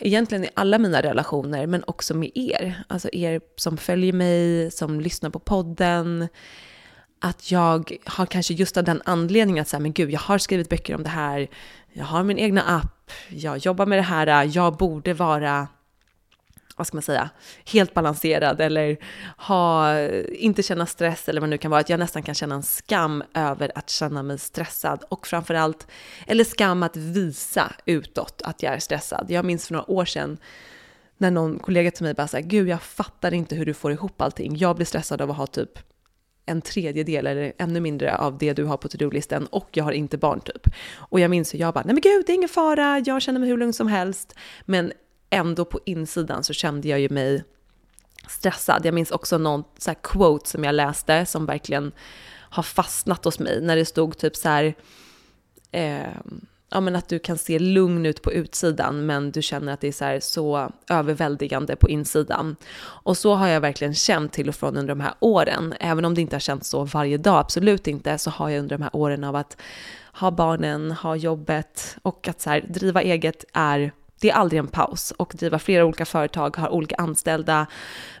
egentligen 0.00 0.44
i 0.44 0.48
alla 0.54 0.78
mina 0.78 1.02
relationer, 1.02 1.66
men 1.66 1.84
också 1.86 2.14
med 2.14 2.30
er. 2.34 2.82
Alltså 2.88 3.08
er 3.12 3.40
som 3.56 3.76
följer 3.76 4.12
mig, 4.12 4.70
som 4.70 5.00
lyssnar 5.00 5.30
på 5.30 5.38
podden. 5.38 6.28
Att 7.20 7.50
jag 7.50 7.92
har 8.04 8.26
kanske 8.26 8.54
just 8.54 8.76
av 8.76 8.84
den 8.84 9.02
anledningen 9.04 9.62
att 9.62 9.68
säga, 9.68 9.80
men 9.80 9.92
gud, 9.92 10.10
jag 10.10 10.20
har 10.20 10.38
skrivit 10.38 10.68
böcker 10.68 10.94
om 10.94 11.02
det 11.02 11.08
här, 11.08 11.48
jag 11.92 12.04
har 12.04 12.24
min 12.24 12.38
egna 12.38 12.62
app, 12.62 13.10
jag 13.28 13.58
jobbar 13.58 13.86
med 13.86 13.98
det 13.98 14.02
här, 14.02 14.50
jag 14.52 14.76
borde 14.76 15.14
vara 15.14 15.68
vad 16.76 16.86
ska 16.86 16.96
man 16.96 17.02
säga, 17.02 17.30
helt 17.66 17.94
balanserad 17.94 18.60
eller 18.60 18.96
ha, 19.38 20.00
inte 20.28 20.62
känna 20.62 20.86
stress 20.86 21.28
eller 21.28 21.40
vad 21.40 21.48
det 21.48 21.50
nu 21.50 21.58
kan 21.58 21.70
vara, 21.70 21.80
att 21.80 21.88
jag 21.88 22.00
nästan 22.00 22.22
kan 22.22 22.34
känna 22.34 22.54
en 22.54 22.62
skam 22.62 23.22
över 23.34 23.72
att 23.74 23.90
känna 23.90 24.22
mig 24.22 24.38
stressad 24.38 25.04
och 25.08 25.26
framförallt, 25.26 25.86
eller 26.26 26.44
skam 26.44 26.82
att 26.82 26.96
visa 26.96 27.72
utåt 27.84 28.42
att 28.44 28.62
jag 28.62 28.74
är 28.74 28.78
stressad. 28.78 29.26
Jag 29.28 29.44
minns 29.44 29.66
för 29.66 29.74
några 29.74 29.90
år 29.90 30.04
sedan 30.04 30.38
när 31.18 31.30
någon 31.30 31.58
kollega 31.58 31.90
till 31.90 32.04
mig 32.04 32.14
bara 32.14 32.28
sa, 32.28 32.38
gud 32.38 32.68
jag 32.68 32.82
fattar 32.82 33.34
inte 33.34 33.54
hur 33.54 33.66
du 33.66 33.74
får 33.74 33.92
ihop 33.92 34.20
allting. 34.20 34.56
Jag 34.56 34.76
blir 34.76 34.86
stressad 34.86 35.20
av 35.20 35.30
att 35.30 35.36
ha 35.36 35.46
typ 35.46 35.78
en 36.46 36.62
tredjedel 36.62 37.26
eller 37.26 37.52
ännu 37.58 37.80
mindre 37.80 38.16
av 38.16 38.38
det 38.38 38.52
du 38.52 38.64
har 38.64 38.76
på 38.76 38.88
to-do-listen 38.88 39.46
och 39.46 39.68
jag 39.72 39.84
har 39.84 39.92
inte 39.92 40.18
barn 40.18 40.40
typ. 40.40 40.66
Och 40.94 41.20
jag 41.20 41.30
minns 41.30 41.54
hur 41.54 41.58
jag 41.58 41.74
bara, 41.74 41.84
nej 41.84 41.94
men 41.94 42.00
gud 42.00 42.26
det 42.26 42.32
är 42.32 42.34
ingen 42.34 42.48
fara, 42.48 43.02
jag 43.06 43.22
känner 43.22 43.40
mig 43.40 43.48
hur 43.48 43.56
lugn 43.56 43.72
som 43.72 43.88
helst. 43.88 44.34
Men 44.64 44.92
ändå 45.30 45.64
på 45.64 45.80
insidan 45.84 46.44
så 46.44 46.52
kände 46.52 46.88
jag 46.88 47.00
ju 47.00 47.08
mig 47.08 47.44
stressad. 48.28 48.86
Jag 48.86 48.94
minns 48.94 49.10
också 49.10 49.38
någon 49.38 49.64
så 49.78 49.90
här 49.90 49.98
quote 50.02 50.50
som 50.50 50.64
jag 50.64 50.74
läste 50.74 51.26
som 51.26 51.46
verkligen 51.46 51.92
har 52.32 52.62
fastnat 52.62 53.24
hos 53.24 53.38
mig 53.38 53.60
när 53.60 53.76
det 53.76 53.84
stod 53.84 54.18
typ 54.18 54.36
så 54.36 54.48
här, 54.48 54.74
eh, 55.72 56.16
ja 56.70 56.80
men 56.80 56.96
att 56.96 57.08
du 57.08 57.18
kan 57.18 57.38
se 57.38 57.58
lugn 57.58 58.06
ut 58.06 58.22
på 58.22 58.32
utsidan 58.32 59.06
men 59.06 59.30
du 59.30 59.42
känner 59.42 59.72
att 59.72 59.80
det 59.80 59.88
är 59.88 59.92
så, 59.92 60.04
här, 60.04 60.20
så 60.20 60.72
överväldigande 60.90 61.76
på 61.76 61.88
insidan. 61.88 62.56
Och 62.78 63.16
så 63.16 63.34
har 63.34 63.48
jag 63.48 63.60
verkligen 63.60 63.94
känt 63.94 64.32
till 64.32 64.48
och 64.48 64.54
från 64.54 64.76
under 64.76 64.94
de 64.94 65.00
här 65.00 65.14
åren. 65.20 65.74
Även 65.80 66.04
om 66.04 66.14
det 66.14 66.20
inte 66.20 66.36
har 66.36 66.40
känts 66.40 66.68
så 66.68 66.84
varje 66.84 67.18
dag, 67.18 67.38
absolut 67.38 67.86
inte, 67.86 68.18
så 68.18 68.30
har 68.30 68.48
jag 68.48 68.58
under 68.58 68.78
de 68.78 68.82
här 68.82 68.96
åren 68.96 69.24
av 69.24 69.36
att 69.36 69.56
ha 70.12 70.30
barnen, 70.30 70.92
ha 70.92 71.16
jobbet 71.16 71.96
och 72.02 72.28
att 72.28 72.40
så 72.40 72.50
här, 72.50 72.60
driva 72.60 73.02
eget 73.02 73.44
är 73.52 73.92
det 74.20 74.30
är 74.30 74.34
aldrig 74.34 74.58
en 74.58 74.68
paus 74.68 75.10
och 75.10 75.32
driva 75.38 75.58
flera 75.58 75.84
olika 75.84 76.04
företag, 76.04 76.56
har 76.56 76.68
olika 76.68 76.96
anställda. 76.96 77.66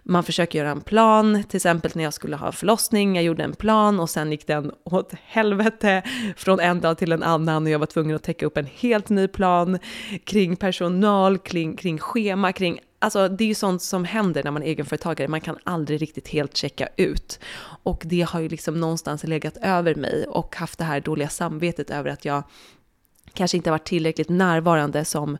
Man 0.02 0.24
försöker 0.24 0.58
göra 0.58 0.70
en 0.70 0.80
plan, 0.80 1.44
till 1.48 1.56
exempel 1.56 1.90
när 1.94 2.04
jag 2.04 2.14
skulle 2.14 2.36
ha 2.36 2.52
förlossning, 2.52 3.16
jag 3.16 3.24
gjorde 3.24 3.44
en 3.44 3.52
plan 3.52 4.00
och 4.00 4.10
sen 4.10 4.30
gick 4.30 4.46
den 4.46 4.72
åt 4.84 5.12
helvete 5.24 6.02
från 6.36 6.60
en 6.60 6.80
dag 6.80 6.98
till 6.98 7.12
en 7.12 7.22
annan 7.22 7.64
och 7.64 7.70
jag 7.70 7.78
var 7.78 7.86
tvungen 7.86 8.16
att 8.16 8.22
täcka 8.22 8.46
upp 8.46 8.56
en 8.56 8.68
helt 8.76 9.08
ny 9.08 9.28
plan 9.28 9.78
kring 10.24 10.56
personal, 10.56 11.38
kring, 11.38 11.76
kring 11.76 11.98
schema, 11.98 12.52
kring 12.52 12.80
Alltså 12.98 13.28
det 13.28 13.44
är 13.44 13.48
ju 13.48 13.54
sånt 13.54 13.82
som 13.82 14.04
händer 14.04 14.44
när 14.44 14.50
man 14.50 14.62
är 14.62 14.66
egenföretagare, 14.66 15.28
man 15.28 15.40
kan 15.40 15.58
aldrig 15.64 16.02
riktigt 16.02 16.28
helt 16.28 16.56
checka 16.56 16.88
ut. 16.96 17.40
Och 17.82 18.02
det 18.06 18.22
har 18.22 18.40
ju 18.40 18.48
liksom 18.48 18.80
någonstans 18.80 19.24
legat 19.24 19.56
över 19.56 19.94
mig 19.94 20.26
och 20.28 20.56
haft 20.56 20.78
det 20.78 20.84
här 20.84 21.00
dåliga 21.00 21.28
samvetet 21.28 21.90
över 21.90 22.10
att 22.10 22.24
jag 22.24 22.42
kanske 23.32 23.56
inte 23.56 23.70
har 23.70 23.74
varit 23.74 23.86
tillräckligt 23.86 24.28
närvarande 24.28 25.04
som 25.04 25.38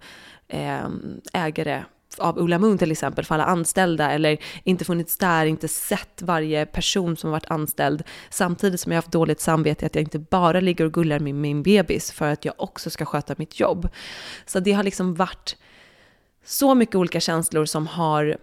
Ehm, 0.49 1.21
ägare 1.33 1.85
av 2.19 2.39
Ulla 2.39 2.59
Moon 2.59 2.79
till 2.79 2.93
exempel 2.93 3.25
för 3.25 3.35
alla 3.35 3.45
anställda 3.45 4.11
eller 4.11 4.39
inte 4.65 4.85
funnits 4.85 5.17
där, 5.17 5.47
inte 5.47 5.69
sett 5.69 6.23
varje 6.23 6.67
person 6.67 7.17
som 7.17 7.31
varit 7.31 7.51
anställd 7.51 8.03
samtidigt 8.31 8.81
som 8.81 8.93
jag 8.93 8.97
haft 8.97 9.13
dåligt 9.13 9.41
samvete 9.41 9.87
att 9.87 9.95
jag 9.95 10.03
inte 10.03 10.19
bara 10.19 10.61
ligger 10.61 10.85
och 10.85 10.93
gullar 10.93 11.19
med 11.19 11.35
min 11.35 11.63
bebis 11.63 12.13
för 12.13 12.33
att 12.33 12.45
jag 12.45 12.55
också 12.59 12.91
ska 12.91 13.05
sköta 13.05 13.35
mitt 13.39 13.61
jobb. 13.61 13.89
Så 14.47 14.61
det 14.61 14.73
har 14.73 14.83
liksom 14.83 15.15
varit 15.15 15.57
så 16.45 16.75
mycket 16.75 16.95
olika 16.95 17.21
känslor 17.21 17.65
som 17.65 17.87
har 17.87 18.37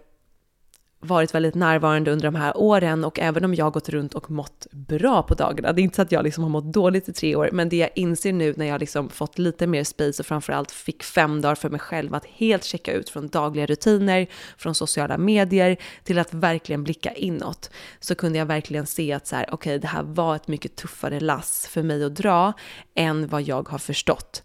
varit 1.03 1.35
väldigt 1.35 1.55
närvarande 1.55 2.11
under 2.11 2.23
de 2.23 2.35
här 2.35 2.57
åren 2.57 3.03
och 3.03 3.19
även 3.19 3.45
om 3.45 3.55
jag 3.55 3.65
har 3.65 3.71
gått 3.71 3.89
runt 3.89 4.13
och 4.13 4.31
mått 4.31 4.67
bra 4.71 5.23
på 5.23 5.33
dagarna, 5.33 5.73
det 5.73 5.81
är 5.81 5.83
inte 5.83 5.95
så 5.95 6.01
att 6.01 6.11
jag 6.11 6.23
liksom 6.23 6.43
har 6.43 6.51
mått 6.51 6.73
dåligt 6.73 7.09
i 7.09 7.13
tre 7.13 7.35
år, 7.35 7.49
men 7.53 7.69
det 7.69 7.75
jag 7.75 7.89
inser 7.95 8.33
nu 8.33 8.53
när 8.57 8.65
jag 8.65 8.79
liksom 8.79 9.09
fått 9.09 9.39
lite 9.39 9.67
mer 9.67 9.83
space 9.83 10.21
och 10.21 10.25
framförallt 10.25 10.71
fick 10.71 11.03
fem 11.03 11.41
dagar 11.41 11.55
för 11.55 11.69
mig 11.69 11.79
själv 11.79 12.15
att 12.15 12.25
helt 12.25 12.63
checka 12.63 12.93
ut 12.93 13.09
från 13.09 13.27
dagliga 13.27 13.65
rutiner, 13.65 14.27
från 14.57 14.75
sociala 14.75 15.17
medier 15.17 15.77
till 16.03 16.19
att 16.19 16.33
verkligen 16.33 16.83
blicka 16.83 17.13
inåt, 17.13 17.69
så 17.99 18.15
kunde 18.15 18.39
jag 18.39 18.45
verkligen 18.45 18.85
se 18.85 19.13
att 19.13 19.27
så 19.27 19.35
här, 19.35 19.43
okej, 19.43 19.53
okay, 19.53 19.77
det 19.77 19.87
här 19.87 20.03
var 20.03 20.35
ett 20.35 20.47
mycket 20.47 20.75
tuffare 20.75 21.19
lass 21.19 21.67
för 21.67 21.83
mig 21.83 22.03
att 22.03 22.15
dra 22.15 22.53
än 22.95 23.27
vad 23.27 23.41
jag 23.41 23.69
har 23.69 23.77
förstått. 23.77 24.43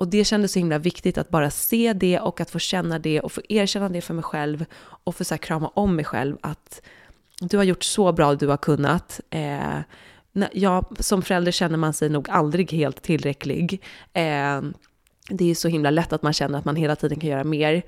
Och 0.00 0.08
det 0.08 0.24
kändes 0.24 0.52
så 0.52 0.58
himla 0.58 0.78
viktigt 0.78 1.18
att 1.18 1.28
bara 1.28 1.50
se 1.50 1.92
det 1.92 2.20
och 2.20 2.40
att 2.40 2.50
få 2.50 2.58
känna 2.58 2.98
det 2.98 3.20
och 3.20 3.32
få 3.32 3.40
erkänna 3.48 3.88
det 3.88 4.00
för 4.00 4.14
mig 4.14 4.24
själv 4.24 4.64
och 4.80 5.16
få 5.16 5.24
så 5.24 5.38
krama 5.38 5.68
om 5.68 5.96
mig 5.96 6.04
själv 6.04 6.36
att 6.40 6.82
du 7.40 7.56
har 7.56 7.64
gjort 7.64 7.84
så 7.84 8.12
bra 8.12 8.34
du 8.34 8.46
har 8.46 8.56
kunnat. 8.56 9.20
Eh, 9.30 9.78
ja, 10.52 10.84
som 10.98 11.22
förälder 11.22 11.52
känner 11.52 11.76
man 11.76 11.92
sig 11.92 12.08
nog 12.08 12.30
aldrig 12.30 12.72
helt 12.72 13.02
tillräcklig. 13.02 13.82
Eh, 14.12 14.60
det 15.30 15.50
är 15.50 15.54
så 15.54 15.68
himla 15.68 15.90
lätt 15.90 16.12
att 16.12 16.22
man 16.22 16.32
känner 16.32 16.58
att 16.58 16.64
man 16.64 16.76
hela 16.76 16.96
tiden 16.96 17.20
kan 17.20 17.30
göra 17.30 17.44
mer. 17.44 17.82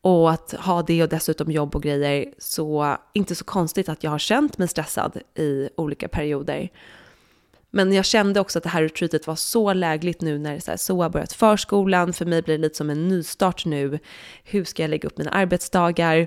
Och 0.00 0.30
att 0.30 0.52
ha 0.52 0.82
det 0.82 1.02
och 1.02 1.08
dessutom 1.08 1.52
jobb 1.52 1.76
och 1.76 1.82
grejer, 1.82 2.32
så 2.38 2.96
inte 3.12 3.34
så 3.34 3.44
konstigt 3.44 3.88
att 3.88 4.04
jag 4.04 4.10
har 4.10 4.18
känt 4.18 4.58
mig 4.58 4.68
stressad 4.68 5.16
i 5.34 5.68
olika 5.76 6.08
perioder. 6.08 6.70
Men 7.70 7.92
jag 7.92 8.04
kände 8.04 8.40
också 8.40 8.58
att 8.58 8.62
det 8.62 8.68
här 8.68 8.82
retreatet 8.82 9.26
var 9.26 9.36
så 9.36 9.72
lägligt 9.72 10.20
nu 10.20 10.38
när 10.38 10.58
så, 10.58 10.70
här, 10.70 10.78
SOA 10.78 11.04
har 11.04 11.10
börjat 11.10 11.32
förskolan. 11.32 12.12
För 12.12 12.24
mig 12.26 12.42
blir 12.42 12.58
det 12.58 12.62
lite 12.62 12.76
som 12.76 12.90
en 12.90 13.08
nystart 13.08 13.64
nu. 13.64 13.98
Hur 14.44 14.64
ska 14.64 14.82
jag 14.82 14.90
lägga 14.90 15.06
upp 15.06 15.18
mina 15.18 15.30
arbetsdagar? 15.30 16.26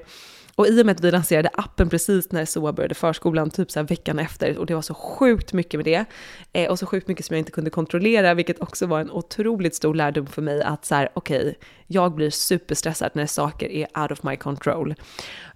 Och 0.56 0.68
i 0.68 0.82
och 0.82 0.86
med 0.86 0.96
att 0.96 1.04
vi 1.04 1.12
lanserade 1.12 1.50
appen 1.54 1.90
precis 1.90 2.32
när 2.32 2.46
SOA 2.46 2.74
började 2.74 2.96
förskolan, 2.96 3.50
typ 3.50 3.72
så 3.72 3.80
här 3.80 3.88
veckan 3.88 4.20
efter, 4.20 4.58
och 4.58 4.66
det 4.66 4.76
var 4.76 4.82
så 4.82 4.94
sjukt 4.94 5.54
mycket 5.54 5.78
med 5.78 5.86
det, 5.86 6.06
eh, 6.54 6.70
och 6.70 6.80
så 6.80 6.86
sjukt 6.86 7.08
mycket 7.08 7.26
som 7.26 7.34
jag 7.34 7.42
inte 7.42 7.52
kunde 7.52 7.70
kontrollera, 7.70 8.34
vilket 8.34 8.62
också 8.62 8.86
var 8.86 9.00
en 9.00 9.12
otroligt 9.12 9.76
stor 9.76 9.96
lärdom 9.96 10.28
för 10.28 10.42
mig 10.42 10.62
att 10.62 10.86
så 10.86 10.96
här, 10.96 11.10
okej, 11.14 11.40
okay, 11.40 11.54
jag 11.88 12.16
blir 12.16 12.30
superstressad 12.30 13.12
när 13.14 13.26
saker 13.26 13.70
är 13.70 14.02
out 14.02 14.12
of 14.12 14.24
my 14.24 14.36
control. 14.36 14.96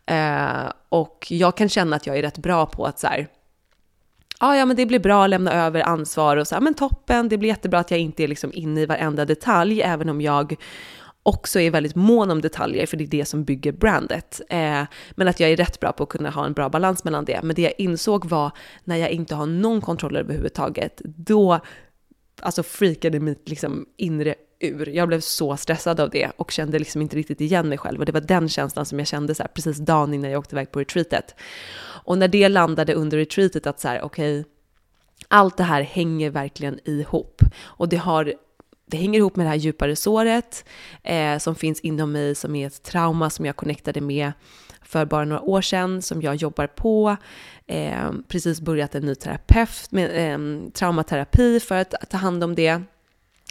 Eh, 0.05 0.71
och 0.89 1.27
jag 1.29 1.57
kan 1.57 1.69
känna 1.69 1.95
att 1.95 2.07
jag 2.07 2.17
är 2.17 2.21
rätt 2.21 2.37
bra 2.37 2.65
på 2.65 2.85
att 2.85 2.99
så 2.99 3.07
här, 3.07 3.27
ja, 4.39 4.57
ja, 4.57 4.65
men 4.65 4.75
det 4.75 4.85
blir 4.85 4.99
bra 4.99 5.23
att 5.23 5.29
lämna 5.29 5.53
över 5.53 5.81
ansvar 5.81 6.37
och 6.37 6.47
så, 6.47 6.55
ja, 6.55 6.59
men 6.59 6.73
toppen, 6.73 7.29
det 7.29 7.37
blir 7.37 7.49
jättebra 7.49 7.79
att 7.79 7.91
jag 7.91 7.99
inte 7.99 8.23
är 8.23 8.27
liksom 8.27 8.51
inne 8.53 8.81
i 8.81 8.85
varenda 8.85 9.25
detalj, 9.25 9.81
även 9.81 10.09
om 10.09 10.21
jag 10.21 10.55
också 11.23 11.59
är 11.59 11.71
väldigt 11.71 11.95
mån 11.95 12.31
om 12.31 12.41
detaljer, 12.41 12.85
för 12.85 12.97
det 12.97 13.03
är 13.03 13.07
det 13.07 13.25
som 13.25 13.43
bygger 13.43 13.71
brandet. 13.71 14.41
Eh, 14.49 14.83
men 15.11 15.27
att 15.27 15.39
jag 15.39 15.51
är 15.51 15.57
rätt 15.57 15.79
bra 15.79 15.91
på 15.91 16.03
att 16.03 16.09
kunna 16.09 16.29
ha 16.29 16.45
en 16.45 16.53
bra 16.53 16.69
balans 16.69 17.03
mellan 17.03 17.25
det. 17.25 17.39
Men 17.43 17.55
det 17.55 17.61
jag 17.61 17.73
insåg 17.77 18.25
var 18.25 18.51
när 18.83 18.95
jag 18.95 19.09
inte 19.09 19.35
har 19.35 19.45
någon 19.45 19.81
kontroll 19.81 20.15
överhuvudtaget, 20.15 21.01
då 21.05 21.59
alltså 22.41 22.63
freakade 22.63 23.19
mitt 23.19 23.49
liksom 23.49 23.85
inre 23.97 24.35
ur. 24.67 24.89
Jag 24.89 25.07
blev 25.07 25.19
så 25.19 25.57
stressad 25.57 25.99
av 25.99 26.09
det 26.09 26.31
och 26.37 26.51
kände 26.51 26.79
liksom 26.79 27.01
inte 27.01 27.15
riktigt 27.15 27.41
igen 27.41 27.69
mig 27.69 27.77
själv. 27.77 27.99
Och 27.99 28.05
det 28.05 28.11
var 28.11 28.21
den 28.21 28.49
känslan 28.49 28.85
som 28.85 28.99
jag 28.99 29.07
kände 29.07 29.35
så 29.35 29.43
här, 29.43 29.47
precis 29.47 29.77
dagen 29.77 30.13
innan 30.13 30.31
jag 30.31 30.39
åkte 30.39 30.55
iväg 30.55 30.71
på 30.71 30.79
retreatet. 30.79 31.35
Och 32.05 32.17
när 32.17 32.27
det 32.27 32.49
landade 32.49 32.93
under 32.93 33.17
retreatet 33.17 33.67
att 33.67 33.79
så 33.79 33.87
här, 33.87 34.01
okej, 34.01 34.39
okay, 34.39 34.51
allt 35.27 35.57
det 35.57 35.63
här 35.63 35.81
hänger 35.81 36.29
verkligen 36.29 36.79
ihop. 36.83 37.41
Och 37.63 37.89
det 37.89 37.97
har 37.97 38.33
det 38.87 38.97
hänger 38.97 39.19
ihop 39.19 39.35
med 39.35 39.45
det 39.45 39.49
här 39.49 39.55
djupare 39.55 39.95
såret 39.95 40.65
eh, 41.03 41.37
som 41.37 41.55
finns 41.55 41.79
inom 41.79 42.11
mig, 42.11 42.35
som 42.35 42.55
är 42.55 42.67
ett 42.67 42.83
trauma 42.83 43.29
som 43.29 43.45
jag 43.45 43.55
connectade 43.55 44.01
med 44.01 44.31
för 44.81 45.05
bara 45.05 45.25
några 45.25 45.41
år 45.41 45.61
sedan, 45.61 46.01
som 46.01 46.21
jag 46.21 46.35
jobbar 46.35 46.67
på. 46.67 47.15
Eh, 47.67 48.11
precis 48.27 48.61
börjat 48.61 48.95
en 48.95 49.05
ny 49.05 49.15
terapeut 49.15 49.91
med 49.91 50.33
eh, 50.33 50.69
traumaterapi 50.71 51.59
för 51.59 51.75
att 51.75 51.93
ta 52.09 52.17
hand 52.17 52.43
om 52.43 52.55
det 52.55 52.81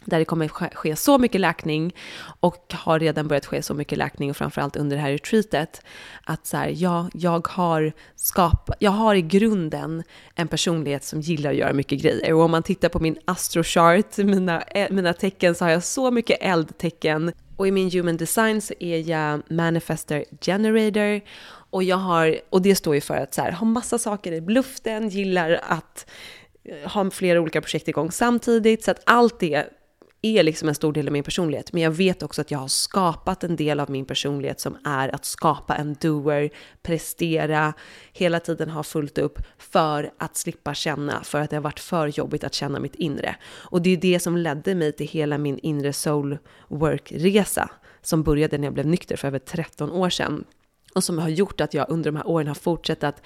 där 0.05 0.19
det 0.19 0.25
kommer 0.25 0.49
ske 0.49 0.97
så 0.97 1.19
mycket 1.19 1.41
läkning 1.41 1.95
och 2.41 2.73
har 2.73 2.99
redan 2.99 3.29
börjat 3.29 3.47
ske 3.47 3.63
så 3.63 3.75
mycket 3.75 3.99
läkning 3.99 4.31
och 4.31 4.37
framförallt 4.37 4.77
under 4.77 4.97
det 4.97 5.03
här 5.03 5.11
retreatet 5.11 5.83
att 6.25 6.47
så 6.47 6.57
här, 6.57 6.73
ja, 6.77 7.09
jag 7.15 7.49
har 7.49 7.93
skapat, 8.17 8.77
jag 8.81 8.91
har 8.91 9.15
i 9.15 9.23
grunden 9.23 10.03
en 10.35 10.49
personlighet 10.49 11.05
som 11.05 11.21
gillar 11.21 11.51
att 11.51 11.57
göra 11.57 11.73
mycket 11.73 12.03
grejer. 12.03 12.33
Och 12.33 12.43
om 12.43 12.51
man 12.51 12.63
tittar 12.63 12.89
på 12.89 13.01
min 13.01 13.19
astrochart, 13.25 14.17
mina, 14.17 14.63
eh, 14.63 14.91
mina 14.91 15.13
tecken 15.13 15.55
så 15.55 15.65
har 15.65 15.73
jag 15.73 15.83
så 15.83 16.11
mycket 16.11 16.39
eldtecken. 16.41 17.33
Och 17.57 17.69
i 17.69 17.71
min 17.71 17.91
human 17.91 18.17
design 18.17 18.61
så 18.61 18.75
är 18.81 19.11
jag 19.11 19.43
manifester 19.51 20.25
generator. 20.41 21.21
Och 21.71 21.83
jag 21.83 21.97
har, 21.97 22.41
och 22.51 22.63
det 22.63 22.75
står 22.75 22.95
ju 22.95 23.01
för 23.01 23.17
att 23.17 23.35
så 23.35 23.43
här, 23.43 23.53
ha 23.53 23.65
massa 23.65 23.99
saker 23.99 24.33
i 24.33 24.41
luften, 24.41 25.09
gillar 25.09 25.61
att 25.69 26.07
eh, 26.65 26.91
ha 26.91 27.11
flera 27.11 27.41
olika 27.41 27.61
projekt 27.61 27.89
igång 27.89 28.11
samtidigt. 28.11 28.85
Så 28.85 28.91
att 28.91 29.03
allt 29.07 29.41
det 29.41 29.67
är 30.25 30.43
liksom 30.43 30.69
en 30.69 30.75
stor 30.75 30.93
del 30.93 31.09
av 31.09 31.13
min 31.13 31.25
personlighet, 31.25 31.73
men 31.73 31.83
jag 31.83 31.91
vet 31.91 32.23
också 32.23 32.41
att 32.41 32.51
jag 32.51 32.59
har 32.59 32.69
skapat 32.69 33.45
en 33.45 33.57
del 33.57 33.81
av 33.81 33.91
min 33.91 34.05
personlighet 34.05 34.61
som 34.61 34.77
är 34.85 35.15
att 35.15 35.25
skapa 35.25 35.77
en 35.77 35.97
doer, 36.01 36.51
prestera, 36.83 37.73
hela 38.13 38.41
tiden 38.41 38.71
ha 38.71 38.83
fullt 38.83 39.19
upp 39.19 39.39
för 39.59 40.13
att 40.19 40.37
slippa 40.37 40.75
känna, 40.75 41.25
för 41.25 41.41
att 41.41 41.51
det 41.51 41.57
har 41.57 41.63
varit 41.63 41.81
för 41.81 42.07
jobbigt 42.07 42.45
att 42.45 42.55
känna 42.55 42.81
mitt 42.81 42.95
inre. 42.95 43.37
Och 43.45 43.83
det 43.83 43.91
är 43.91 43.97
det 43.97 44.21
som 44.21 44.37
ledde 44.37 44.75
mig 44.75 44.93
till 44.93 45.09
hela 45.09 45.39
min 45.39 45.59
inre 45.59 45.93
soul 45.93 46.39
work-resa 46.69 47.71
som 48.03 48.23
började 48.23 48.59
när 48.59 48.67
jag 48.67 48.75
blev 48.75 48.87
nykter 48.87 49.17
för 49.17 49.29
över 49.29 49.39
13 49.39 49.91
år 49.91 50.11
sedan 50.11 50.45
och 50.95 51.05
som 51.05 51.19
har 51.19 51.29
gjort 51.29 51.61
att 51.61 51.75
jag 51.75 51.87
under 51.89 52.11
de 52.11 52.17
här 52.17 52.27
åren 52.27 52.47
har 52.47 52.55
fortsatt 52.55 53.05
att 53.05 53.23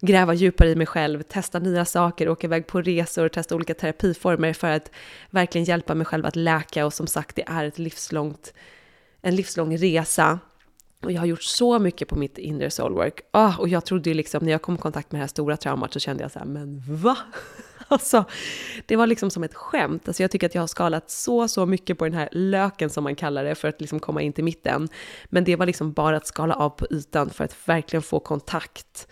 gräva 0.00 0.34
djupare 0.34 0.70
i 0.70 0.76
mig 0.76 0.86
själv, 0.86 1.22
testa 1.22 1.58
nya 1.58 1.84
saker, 1.84 2.28
åka 2.28 2.46
iväg 2.46 2.66
på 2.66 2.82
resor, 2.82 3.28
testa 3.28 3.54
olika 3.54 3.74
terapiformer 3.74 4.52
för 4.52 4.70
att 4.70 4.90
verkligen 5.30 5.64
hjälpa 5.64 5.94
mig 5.94 6.06
själv 6.06 6.26
att 6.26 6.36
läka 6.36 6.86
och 6.86 6.94
som 6.94 7.06
sagt 7.06 7.36
det 7.36 7.44
är 7.46 7.64
ett 7.64 7.78
livslångt, 7.78 8.52
en 9.22 9.36
livslång 9.36 9.76
resa. 9.76 10.38
Och 11.02 11.12
jag 11.12 11.20
har 11.20 11.26
gjort 11.26 11.42
så 11.42 11.78
mycket 11.78 12.08
på 12.08 12.16
mitt 12.16 12.38
inre 12.38 12.70
soulwork. 12.70 13.20
Oh, 13.32 13.60
och 13.60 13.68
jag 13.68 13.84
trodde 13.84 14.10
ju 14.10 14.14
liksom, 14.14 14.44
när 14.44 14.52
jag 14.52 14.62
kom 14.62 14.74
i 14.74 14.78
kontakt 14.78 15.12
med 15.12 15.18
det 15.18 15.22
här 15.22 15.28
stora 15.28 15.56
traumat 15.56 15.92
så 15.92 15.98
kände 15.98 16.22
jag 16.22 16.32
så 16.32 16.38
här, 16.38 16.46
men 16.46 16.82
va? 16.86 17.16
Alltså, 17.92 18.24
det 18.86 18.96
var 18.96 19.06
liksom 19.06 19.30
som 19.30 19.44
ett 19.44 19.54
skämt. 19.54 20.08
Alltså 20.08 20.22
jag 20.22 20.30
tycker 20.30 20.46
att 20.46 20.54
jag 20.54 20.62
har 20.62 20.66
skalat 20.66 21.10
så, 21.10 21.48
så 21.48 21.66
mycket 21.66 21.98
på 21.98 22.04
den 22.04 22.14
här 22.14 22.28
löken 22.32 22.90
som 22.90 23.04
man 23.04 23.14
kallar 23.14 23.44
det 23.44 23.54
för 23.54 23.68
att 23.68 23.80
liksom 23.80 24.00
komma 24.00 24.22
in 24.22 24.32
till 24.32 24.44
mitten. 24.44 24.88
Men 25.24 25.44
det 25.44 25.56
var 25.56 25.66
liksom 25.66 25.92
bara 25.92 26.16
att 26.16 26.26
skala 26.26 26.54
av 26.54 26.70
på 26.70 26.86
ytan 26.90 27.30
för 27.30 27.44
att 27.44 27.68
verkligen 27.68 28.02
få 28.02 28.20
kontakt 28.20 29.08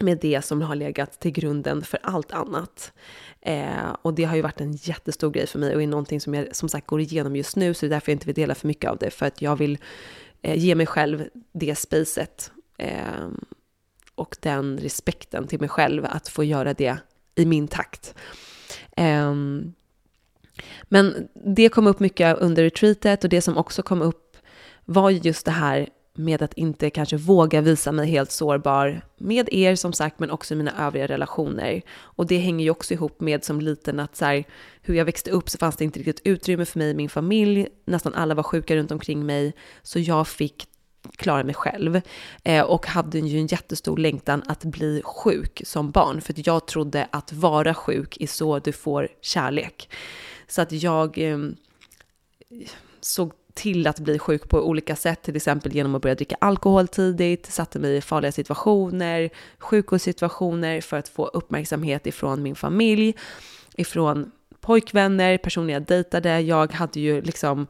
med 0.00 0.18
det 0.18 0.42
som 0.42 0.62
har 0.62 0.74
legat 0.74 1.20
till 1.20 1.30
grunden 1.30 1.82
för 1.82 1.98
allt 2.02 2.32
annat. 2.32 2.92
Eh, 3.40 3.96
och 4.02 4.14
det 4.14 4.24
har 4.24 4.36
ju 4.36 4.42
varit 4.42 4.60
en 4.60 4.72
jättestor 4.72 5.30
grej 5.30 5.46
för 5.46 5.58
mig 5.58 5.74
och 5.74 5.82
är 5.82 5.86
någonting 5.86 6.20
som 6.20 6.34
jag 6.34 6.56
som 6.56 6.68
sagt 6.68 6.86
går 6.86 7.00
igenom 7.00 7.36
just 7.36 7.56
nu, 7.56 7.74
så 7.74 7.86
det 7.86 7.88
är 7.88 7.90
därför 7.90 8.12
jag 8.12 8.16
inte 8.16 8.26
vill 8.26 8.34
dela 8.34 8.54
för 8.54 8.68
mycket 8.68 8.90
av 8.90 8.98
det, 8.98 9.10
för 9.10 9.26
att 9.26 9.42
jag 9.42 9.56
vill 9.56 9.78
eh, 10.42 10.58
ge 10.58 10.74
mig 10.74 10.86
själv 10.86 11.28
det 11.52 11.74
spacet 11.74 12.52
eh, 12.78 13.28
och 14.14 14.36
den 14.40 14.78
respekten 14.78 15.46
till 15.46 15.60
mig 15.60 15.68
själv 15.68 16.04
att 16.04 16.28
få 16.28 16.44
göra 16.44 16.74
det 16.74 16.98
i 17.34 17.44
min 17.44 17.68
takt. 17.68 18.14
Um, 18.96 19.74
men 20.82 21.28
det 21.34 21.68
kom 21.68 21.86
upp 21.86 22.00
mycket 22.00 22.38
under 22.38 22.62
retreatet 22.62 23.24
och 23.24 23.30
det 23.30 23.40
som 23.40 23.56
också 23.56 23.82
kom 23.82 24.02
upp 24.02 24.36
var 24.84 25.10
just 25.10 25.44
det 25.44 25.50
här 25.50 25.88
med 26.16 26.42
att 26.42 26.54
inte 26.54 26.90
kanske 26.90 27.16
våga 27.16 27.60
visa 27.60 27.92
mig 27.92 28.06
helt 28.06 28.30
sårbar 28.30 29.02
med 29.18 29.48
er 29.52 29.74
som 29.74 29.92
sagt, 29.92 30.18
men 30.18 30.30
också 30.30 30.54
i 30.54 30.56
mina 30.56 30.86
övriga 30.86 31.06
relationer. 31.06 31.82
Och 31.92 32.26
det 32.26 32.38
hänger 32.38 32.64
ju 32.64 32.70
också 32.70 32.94
ihop 32.94 33.20
med 33.20 33.44
som 33.44 33.60
liten 33.60 34.00
att 34.00 34.16
så 34.16 34.24
här, 34.24 34.44
hur 34.82 34.94
jag 34.94 35.04
växte 35.04 35.30
upp 35.30 35.50
så 35.50 35.58
fanns 35.58 35.76
det 35.76 35.84
inte 35.84 35.98
riktigt 35.98 36.20
utrymme 36.24 36.64
för 36.64 36.78
mig 36.78 36.90
i 36.90 36.94
min 36.94 37.08
familj. 37.08 37.66
Nästan 37.84 38.14
alla 38.14 38.34
var 38.34 38.42
sjuka 38.42 38.76
runt 38.76 38.90
omkring 38.90 39.26
mig, 39.26 39.52
så 39.82 39.98
jag 39.98 40.28
fick 40.28 40.66
klara 41.16 41.44
mig 41.44 41.54
själv 41.54 42.00
eh, 42.44 42.62
och 42.62 42.86
hade 42.86 43.18
ju 43.18 43.38
en 43.38 43.46
jättestor 43.46 43.96
längtan 43.96 44.42
att 44.46 44.64
bli 44.64 45.02
sjuk 45.04 45.62
som 45.64 45.90
barn 45.90 46.20
för 46.20 46.32
att 46.32 46.46
jag 46.46 46.66
trodde 46.66 47.08
att 47.10 47.32
vara 47.32 47.74
sjuk 47.74 48.16
är 48.20 48.26
så 48.26 48.58
du 48.58 48.72
får 48.72 49.08
kärlek. 49.20 49.90
Så 50.48 50.62
att 50.62 50.72
jag 50.72 51.18
eh, 51.18 51.38
såg 53.00 53.32
till 53.54 53.86
att 53.86 53.98
bli 53.98 54.18
sjuk 54.18 54.48
på 54.48 54.58
olika 54.68 54.96
sätt, 54.96 55.22
till 55.22 55.36
exempel 55.36 55.74
genom 55.74 55.94
att 55.94 56.02
börja 56.02 56.14
dricka 56.14 56.36
alkohol 56.40 56.88
tidigt, 56.88 57.46
satte 57.46 57.78
mig 57.78 57.96
i 57.96 58.00
farliga 58.00 58.32
situationer, 58.32 59.30
sjukhussituationer 59.58 60.80
för 60.80 60.96
att 60.96 61.08
få 61.08 61.26
uppmärksamhet 61.26 62.06
ifrån 62.06 62.42
min 62.42 62.54
familj, 62.54 63.14
ifrån 63.76 64.30
pojkvänner, 64.60 65.38
personer 65.38 65.72
jag 65.72 65.82
dejtade. 65.82 66.40
Jag 66.40 66.72
hade 66.72 67.00
ju 67.00 67.22
liksom 67.22 67.66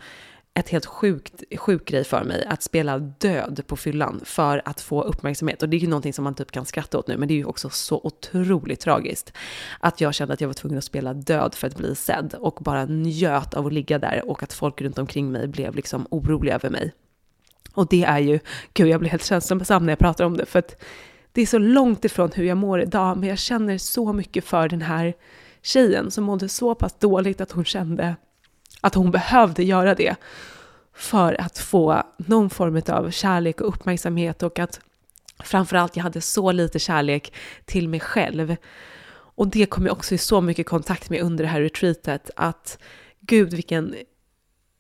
ett 0.55 0.69
helt 0.69 0.87
sjukt, 0.87 1.43
sjuk 1.57 1.85
grej 1.89 2.05
för 2.05 2.25
mig 2.25 2.45
att 2.49 2.63
spela 2.63 2.99
död 2.99 3.63
på 3.67 3.77
fyllan 3.77 4.21
för 4.25 4.63
att 4.65 4.81
få 4.81 5.03
uppmärksamhet. 5.03 5.63
Och 5.63 5.69
det 5.69 5.77
är 5.77 5.79
ju 5.79 5.87
någonting 5.87 6.13
som 6.13 6.25
man 6.25 6.35
typ 6.35 6.51
kan 6.51 6.65
skratta 6.65 6.99
åt 6.99 7.09
nu, 7.09 7.17
men 7.17 7.29
det 7.29 7.35
är 7.35 7.37
ju 7.37 7.45
också 7.45 7.71
så 7.71 8.01
otroligt 8.05 8.81
tragiskt. 8.81 9.33
Att 9.81 10.01
jag 10.01 10.15
kände 10.15 10.35
att 10.35 10.41
jag 10.41 10.49
var 10.49 10.55
tvungen 10.55 10.79
att 10.79 10.85
spela 10.85 11.15
död 11.15 11.55
för 11.55 11.67
att 11.67 11.77
bli 11.77 11.95
sedd 11.95 12.35
och 12.39 12.59
bara 12.61 12.85
njöt 12.85 13.55
av 13.55 13.67
att 13.67 13.73
ligga 13.73 13.99
där 13.99 14.31
och 14.31 14.43
att 14.43 14.53
folk 14.53 14.83
runt 14.83 14.99
omkring 14.99 15.33
mig 15.33 15.49
blev 15.49 15.75
liksom 15.75 16.07
oroliga 16.11 16.55
över 16.55 16.71
mig. 16.71 16.93
Och 17.73 17.89
det 17.89 18.05
är 18.05 18.19
ju, 18.19 18.39
gud 18.75 18.89
jag 18.89 19.01
blir 19.01 19.11
helt 19.11 19.25
känslosam 19.25 19.87
när 19.87 19.93
jag 19.93 19.99
pratar 19.99 20.25
om 20.25 20.37
det, 20.37 20.47
för 20.47 20.59
att 20.59 20.83
det 21.33 21.43
är 21.43 21.47
så 21.47 21.59
långt 21.59 22.05
ifrån 22.05 22.31
hur 22.35 22.45
jag 22.45 22.57
mår 22.59 22.81
idag, 22.81 23.17
men 23.17 23.29
jag 23.29 23.39
känner 23.39 23.79
så 23.79 24.13
mycket 24.13 24.45
för 24.45 24.69
den 24.69 24.83
här 24.83 25.15
tjejen 25.63 26.11
som 26.11 26.25
mådde 26.25 26.49
så 26.49 26.75
pass 26.75 26.95
dåligt 26.99 27.41
att 27.41 27.53
hon 27.53 27.65
kände 27.65 28.17
att 28.85 28.95
hon 28.95 29.11
behövde 29.11 29.65
göra 29.65 29.95
det 29.95 30.17
för 30.95 31.41
att 31.41 31.59
få 31.59 32.03
någon 32.17 32.51
form 32.51 32.83
av 32.89 33.11
kärlek 33.11 33.61
och 33.61 33.69
uppmärksamhet 33.69 34.43
och 34.43 34.59
att 34.59 34.81
framförallt 35.45 35.97
jag 35.97 36.03
hade 36.03 36.21
så 36.21 36.53
lite 36.53 36.79
kärlek 36.79 37.33
till 37.65 37.89
mig 37.89 38.01
själv. 38.01 38.57
Och 39.37 39.49
det 39.49 39.67
kom 39.67 39.87
jag 39.87 39.93
också 39.93 40.15
i 40.15 40.19
så 40.19 40.41
mycket 40.41 40.67
kontakt 40.67 41.11
med 41.11 41.21
under 41.21 41.45
det 41.45 41.51
här 41.51 41.61
retreatet, 41.61 42.31
att 42.37 42.79
gud 43.21 43.55
vilken 43.55 43.95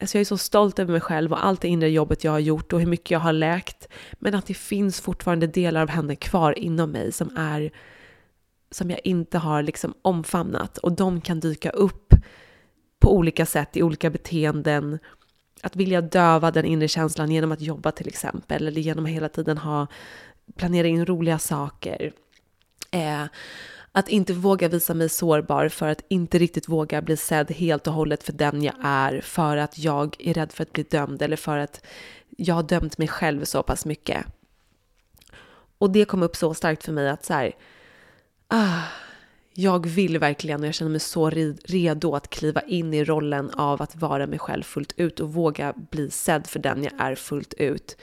Alltså 0.01 0.19
jag 0.19 0.21
är 0.21 0.25
så 0.25 0.39
stolt 0.39 0.79
över 0.79 0.93
mig 0.93 1.01
själv 1.01 1.33
och 1.33 1.47
allt 1.47 1.61
det 1.61 1.69
inre 1.69 1.91
jobbet 1.91 2.25
jag 2.25 2.33
har 2.33 2.39
gjort 2.39 2.73
och 2.73 2.81
hur 2.81 2.87
mycket 2.87 3.11
jag 3.11 3.21
har 3.21 3.33
läkt. 3.33 3.89
Men 4.13 4.35
att 4.35 4.47
det 4.47 4.55
finns 4.55 5.01
fortfarande 5.01 5.47
delar 5.47 5.83
av 5.83 5.89
henne 5.89 6.17
kvar 6.17 6.59
inom 6.59 6.91
mig 6.91 7.13
som 7.13 7.37
är 7.37 7.71
som 8.71 8.91
jag 8.91 9.01
inte 9.05 9.39
har 9.39 9.63
liksom 9.63 9.95
omfamnat 10.03 10.79
och 10.79 10.93
de 10.93 11.21
kan 11.21 11.41
dyka 11.41 11.71
upp 11.71 12.04
på 13.05 13.17
olika 13.17 13.47
sätt 13.47 13.77
i 13.77 13.83
olika 13.83 14.11
beteenden. 14.11 14.99
Att 15.63 15.77
vilja 15.77 16.01
döva 16.01 16.51
den 16.51 16.65
inre 16.65 16.89
känslan 16.89 17.31
genom 17.31 17.53
att 17.53 17.61
jobba 17.61 17.93
till 17.93 18.09
exempel 18.09 18.67
eller 18.67 18.81
genom 18.81 19.05
att 19.05 19.11
hela 19.11 19.29
tiden 19.29 19.59
ha 19.59 19.87
planera 20.57 20.87
in 20.87 21.07
roliga 21.07 21.39
saker. 21.39 22.13
Eh, 22.91 23.25
att 23.93 24.09
inte 24.09 24.33
våga 24.33 24.69
visa 24.69 24.95
mig 24.95 25.09
sårbar 25.09 25.69
för 25.69 25.89
att 25.89 26.05
inte 26.09 26.39
riktigt 26.39 26.69
våga 26.69 27.03
bli 27.03 27.17
sedd 27.17 27.51
helt 27.51 27.87
och 27.87 27.93
hållet 27.93 28.23
för 28.23 28.33
den 28.33 28.63
jag 28.63 28.75
är, 28.85 29.21
för 29.21 29.57
att 29.57 29.79
jag 29.79 30.17
är 30.19 30.35
rädd 30.35 30.53
för 30.53 30.63
att 30.63 30.73
bli 30.73 30.83
dömd 30.83 31.23
eller 31.23 31.37
för 31.37 31.59
att 31.59 31.85
jag 32.37 32.55
har 32.55 32.63
dömt 32.63 32.99
mig 32.99 33.09
själv 33.09 33.45
så 33.45 33.63
pass 33.63 33.87
mycket. 33.87 34.27
Och 35.79 35.91
det 35.91 36.05
kom 36.05 36.23
upp 36.23 36.37
så 36.37 36.55
starkt 36.55 36.85
för 36.85 36.93
mig 36.93 37.09
att 37.09 37.25
så 37.25 37.33
här, 37.33 37.53
ah, 38.49 38.83
jag 39.55 39.87
vill 39.87 40.19
verkligen 40.19 40.61
och 40.61 40.67
jag 40.67 40.75
känner 40.75 40.91
mig 40.91 41.01
så 41.01 41.31
redo 41.31 42.15
att 42.15 42.31
kliva 42.31 42.61
in 42.61 42.95
i 42.95 43.05
rollen 43.05 43.51
av 43.51 43.83
att 43.83 43.97
vara 43.97 44.27
mig 44.27 44.39
själv 44.39 44.63
fullt 44.63 44.93
ut 44.97 45.21
och 45.21 45.33
våga 45.33 45.73
bli 45.91 46.11
sedd 46.11 46.47
för 46.47 46.59
den 46.59 46.83
jag 46.83 46.93
är 46.99 47.15
fullt 47.15 47.55
ut. 47.55 47.97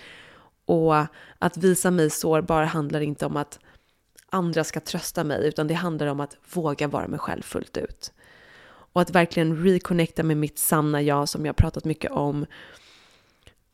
Och 0.66 0.96
att 1.40 1.58
visa 1.58 1.92
mig 1.92 2.10
sårbar 2.10 2.64
handlar 2.64 3.02
inte 3.02 3.26
om 3.26 3.38
att 3.38 3.60
andra 4.30 4.64
ska 4.64 4.80
trösta 4.80 5.24
mig, 5.24 5.48
utan 5.48 5.68
det 5.68 5.74
handlar 5.74 6.08
om 6.08 6.20
att 6.20 6.38
våga 6.54 6.88
vara 6.88 7.08
mig 7.08 7.20
själv 7.20 7.42
fullt 7.42 7.78
ut. 7.78 8.14
Och 8.94 9.02
att 9.02 9.10
verkligen 9.10 9.64
reconnecta 9.64 10.24
med 10.24 10.38
mitt 10.38 10.60
sanna 10.60 11.02
jag 11.02 11.30
som 11.30 11.46
jag 11.46 11.56
pratat 11.56 11.86
mycket 11.86 12.12
om. 12.12 12.46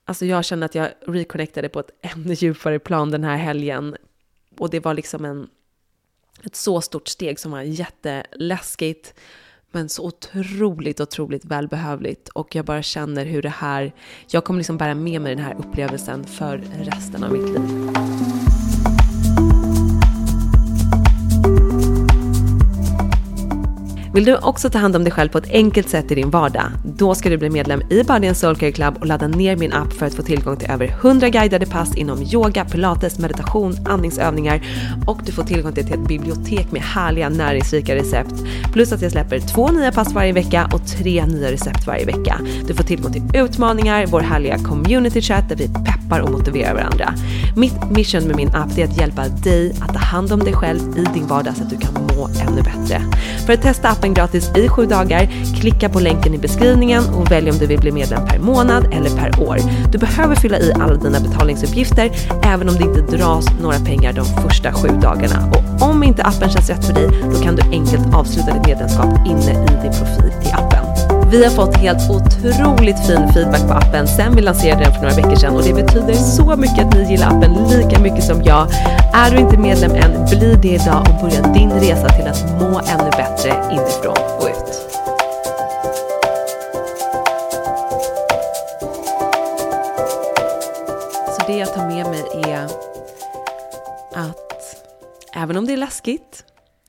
Alltså 0.05 0.25
jag 0.25 0.45
känner 0.45 0.65
att 0.65 0.75
jag 0.75 0.89
reconnectade 1.07 1.69
på 1.69 1.79
ett 1.79 1.91
ännu 2.01 2.33
djupare 2.33 2.79
plan 2.79 3.11
den 3.11 3.23
här 3.23 3.37
helgen. 3.37 3.95
Och 4.57 4.69
det 4.69 4.79
var 4.79 4.93
liksom 4.93 5.25
en, 5.25 5.49
ett 6.43 6.55
så 6.55 6.81
stort 6.81 7.07
steg 7.07 7.39
som 7.39 7.51
var 7.51 7.61
jätteläskigt. 7.61 9.13
Men 9.71 9.89
så 9.89 10.05
otroligt, 10.05 10.99
otroligt 10.99 11.45
välbehövligt. 11.45 12.29
Och 12.29 12.55
jag 12.55 12.65
bara 12.65 12.83
känner 12.83 13.25
hur 13.25 13.41
det 13.41 13.49
här, 13.49 13.93
jag 14.27 14.43
kommer 14.43 14.57
liksom 14.57 14.77
bära 14.77 14.95
med 14.95 15.21
mig 15.21 15.35
den 15.35 15.45
här 15.45 15.55
upplevelsen 15.59 16.23
för 16.23 16.57
resten 16.57 17.23
av 17.23 17.31
mitt 17.31 17.49
liv. 17.49 18.36
Vill 24.17 24.25
du 24.25 24.35
också 24.37 24.69
ta 24.69 24.77
hand 24.77 24.95
om 24.95 25.03
dig 25.03 25.13
själv 25.13 25.29
på 25.29 25.37
ett 25.37 25.51
enkelt 25.51 25.89
sätt 25.89 26.11
i 26.11 26.15
din 26.15 26.29
vardag? 26.29 26.71
Då 26.85 27.15
ska 27.15 27.29
du 27.29 27.37
bli 27.37 27.49
medlem 27.49 27.81
i 27.89 28.03
Body 28.03 28.33
Soulcare 28.33 28.71
Club 28.71 28.97
och 28.99 29.05
ladda 29.05 29.27
ner 29.27 29.55
min 29.55 29.73
app 29.73 29.93
för 29.93 30.05
att 30.05 30.13
få 30.13 30.21
tillgång 30.21 30.57
till 30.57 30.69
över 30.69 30.87
100 30.87 31.29
guidade 31.29 31.65
pass 31.65 31.95
inom 31.95 32.23
yoga, 32.23 32.65
pilates, 32.65 33.19
meditation, 33.19 33.75
andningsövningar 33.85 34.61
och 35.07 35.19
du 35.25 35.31
får 35.31 35.43
tillgång 35.43 35.73
till 35.73 35.93
ett 35.93 36.07
bibliotek 36.07 36.71
med 36.71 36.81
härliga 36.81 37.29
näringsrika 37.29 37.95
recept. 37.95 38.33
Plus 38.73 38.91
att 38.91 39.01
jag 39.01 39.11
släpper 39.11 39.39
två 39.39 39.71
nya 39.71 39.91
pass 39.91 40.13
varje 40.13 40.33
vecka 40.33 40.69
och 40.73 40.87
tre 40.87 41.25
nya 41.25 41.51
recept 41.51 41.87
varje 41.87 42.05
vecka. 42.05 42.39
Du 42.67 42.73
får 42.73 42.83
tillgång 42.83 43.13
till 43.13 43.23
utmaningar, 43.33 44.05
vår 44.07 44.21
härliga 44.21 44.57
community 44.57 45.21
chat 45.21 45.49
där 45.49 45.55
vi 45.55 45.67
peppar 45.67 46.19
och 46.19 46.31
motiverar 46.31 46.73
varandra. 46.73 47.13
Mitt 47.55 47.91
mission 47.91 48.23
med 48.23 48.35
min 48.35 48.55
app 48.55 48.77
är 48.77 48.83
att 48.83 48.97
hjälpa 48.97 49.27
dig 49.27 49.75
att 49.81 49.93
ta 49.93 49.99
hand 49.99 50.31
om 50.31 50.39
dig 50.39 50.53
själv 50.53 50.97
i 50.97 51.05
din 51.13 51.27
vardag 51.27 51.55
så 51.57 51.63
att 51.63 51.69
du 51.69 51.77
kan 51.77 52.07
må 52.17 52.27
ännu 52.27 52.61
bättre. 52.61 53.01
För 53.45 53.53
att 53.53 53.61
testa 53.61 53.89
appen 53.89 54.06
gratis 54.13 54.51
i 54.55 54.69
sju 54.69 54.85
dagar, 54.85 55.29
klicka 55.59 55.89
på 55.89 55.99
länken 55.99 56.33
i 56.33 56.37
beskrivningen 56.37 57.03
och 57.13 57.31
välj 57.31 57.51
om 57.51 57.57
du 57.57 57.67
vill 57.67 57.79
bli 57.79 57.91
medlem 57.91 58.25
per 58.27 58.39
månad 58.39 58.93
eller 58.93 59.09
per 59.09 59.47
år. 59.47 59.57
Du 59.91 59.97
behöver 59.97 60.35
fylla 60.35 60.59
i 60.59 60.73
alla 60.73 60.95
dina 60.95 61.19
betalningsuppgifter 61.19 62.11
även 62.43 62.69
om 62.69 62.75
det 62.75 62.83
inte 62.83 63.17
dras 63.17 63.45
några 63.61 63.79
pengar 63.79 64.13
de 64.13 64.25
första 64.25 64.73
sju 64.73 64.87
dagarna. 65.01 65.51
Och 65.51 65.89
om 65.89 66.03
inte 66.03 66.23
appen 66.23 66.49
känns 66.49 66.69
rätt 66.69 66.85
för 66.85 66.93
dig, 66.93 67.09
då 67.33 67.41
kan 67.43 67.55
du 67.55 67.61
enkelt 67.71 68.13
avsluta 68.13 68.53
ditt 68.53 68.67
medlemskap 68.67 69.27
inne 69.27 69.51
i 69.51 69.81
din 69.83 69.91
profil 69.91 70.31
i 70.43 70.51
appen. 70.51 70.86
Vi 71.31 71.43
har 71.43 71.51
fått 71.51 71.77
helt 71.77 72.09
otroligt 72.09 73.07
fin 73.07 73.33
feedback 73.33 73.67
på 73.67 73.73
appen 73.73 74.07
sen 74.07 74.35
vi 74.35 74.41
lanserade 74.41 74.83
den 74.83 74.93
för 74.93 75.01
några 75.01 75.15
veckor 75.15 75.35
sedan 75.35 75.55
och 75.55 75.63
det 75.63 75.73
betyder 75.73 76.13
så 76.13 76.55
mycket 76.55 76.85
att 76.85 76.93
ni 76.93 77.11
gillar 77.11 77.27
appen 77.27 77.53
lika 77.69 77.99
mycket 77.99 78.23
som 78.23 78.43
jag. 78.43 78.67
Är 79.13 79.31
du 79.31 79.37
inte 79.37 79.57
medlem 79.57 79.91
än, 79.91 80.25
bli 80.25 80.55
det 80.61 80.67
idag 80.67 81.07
och 81.09 81.21
börja 81.21 81.41
din 81.53 81.71
resa 81.71 82.09
till 82.09 82.27
att 82.27 82.61
må 82.61 82.79
ännu 82.79 83.09
bättre 83.09 83.49
inifrån 83.71 84.17
och 84.39 84.47
ut. 84.47 84.73
Så 91.35 91.47
det 91.47 91.57
jag 91.57 91.73
tar 91.73 91.87
med 91.87 92.05
mig 92.05 92.23
är 92.47 92.63
att 94.15 94.85
även 95.35 95.57
om 95.57 95.65
det 95.65 95.73
är 95.73 95.77
läskigt 95.77 96.43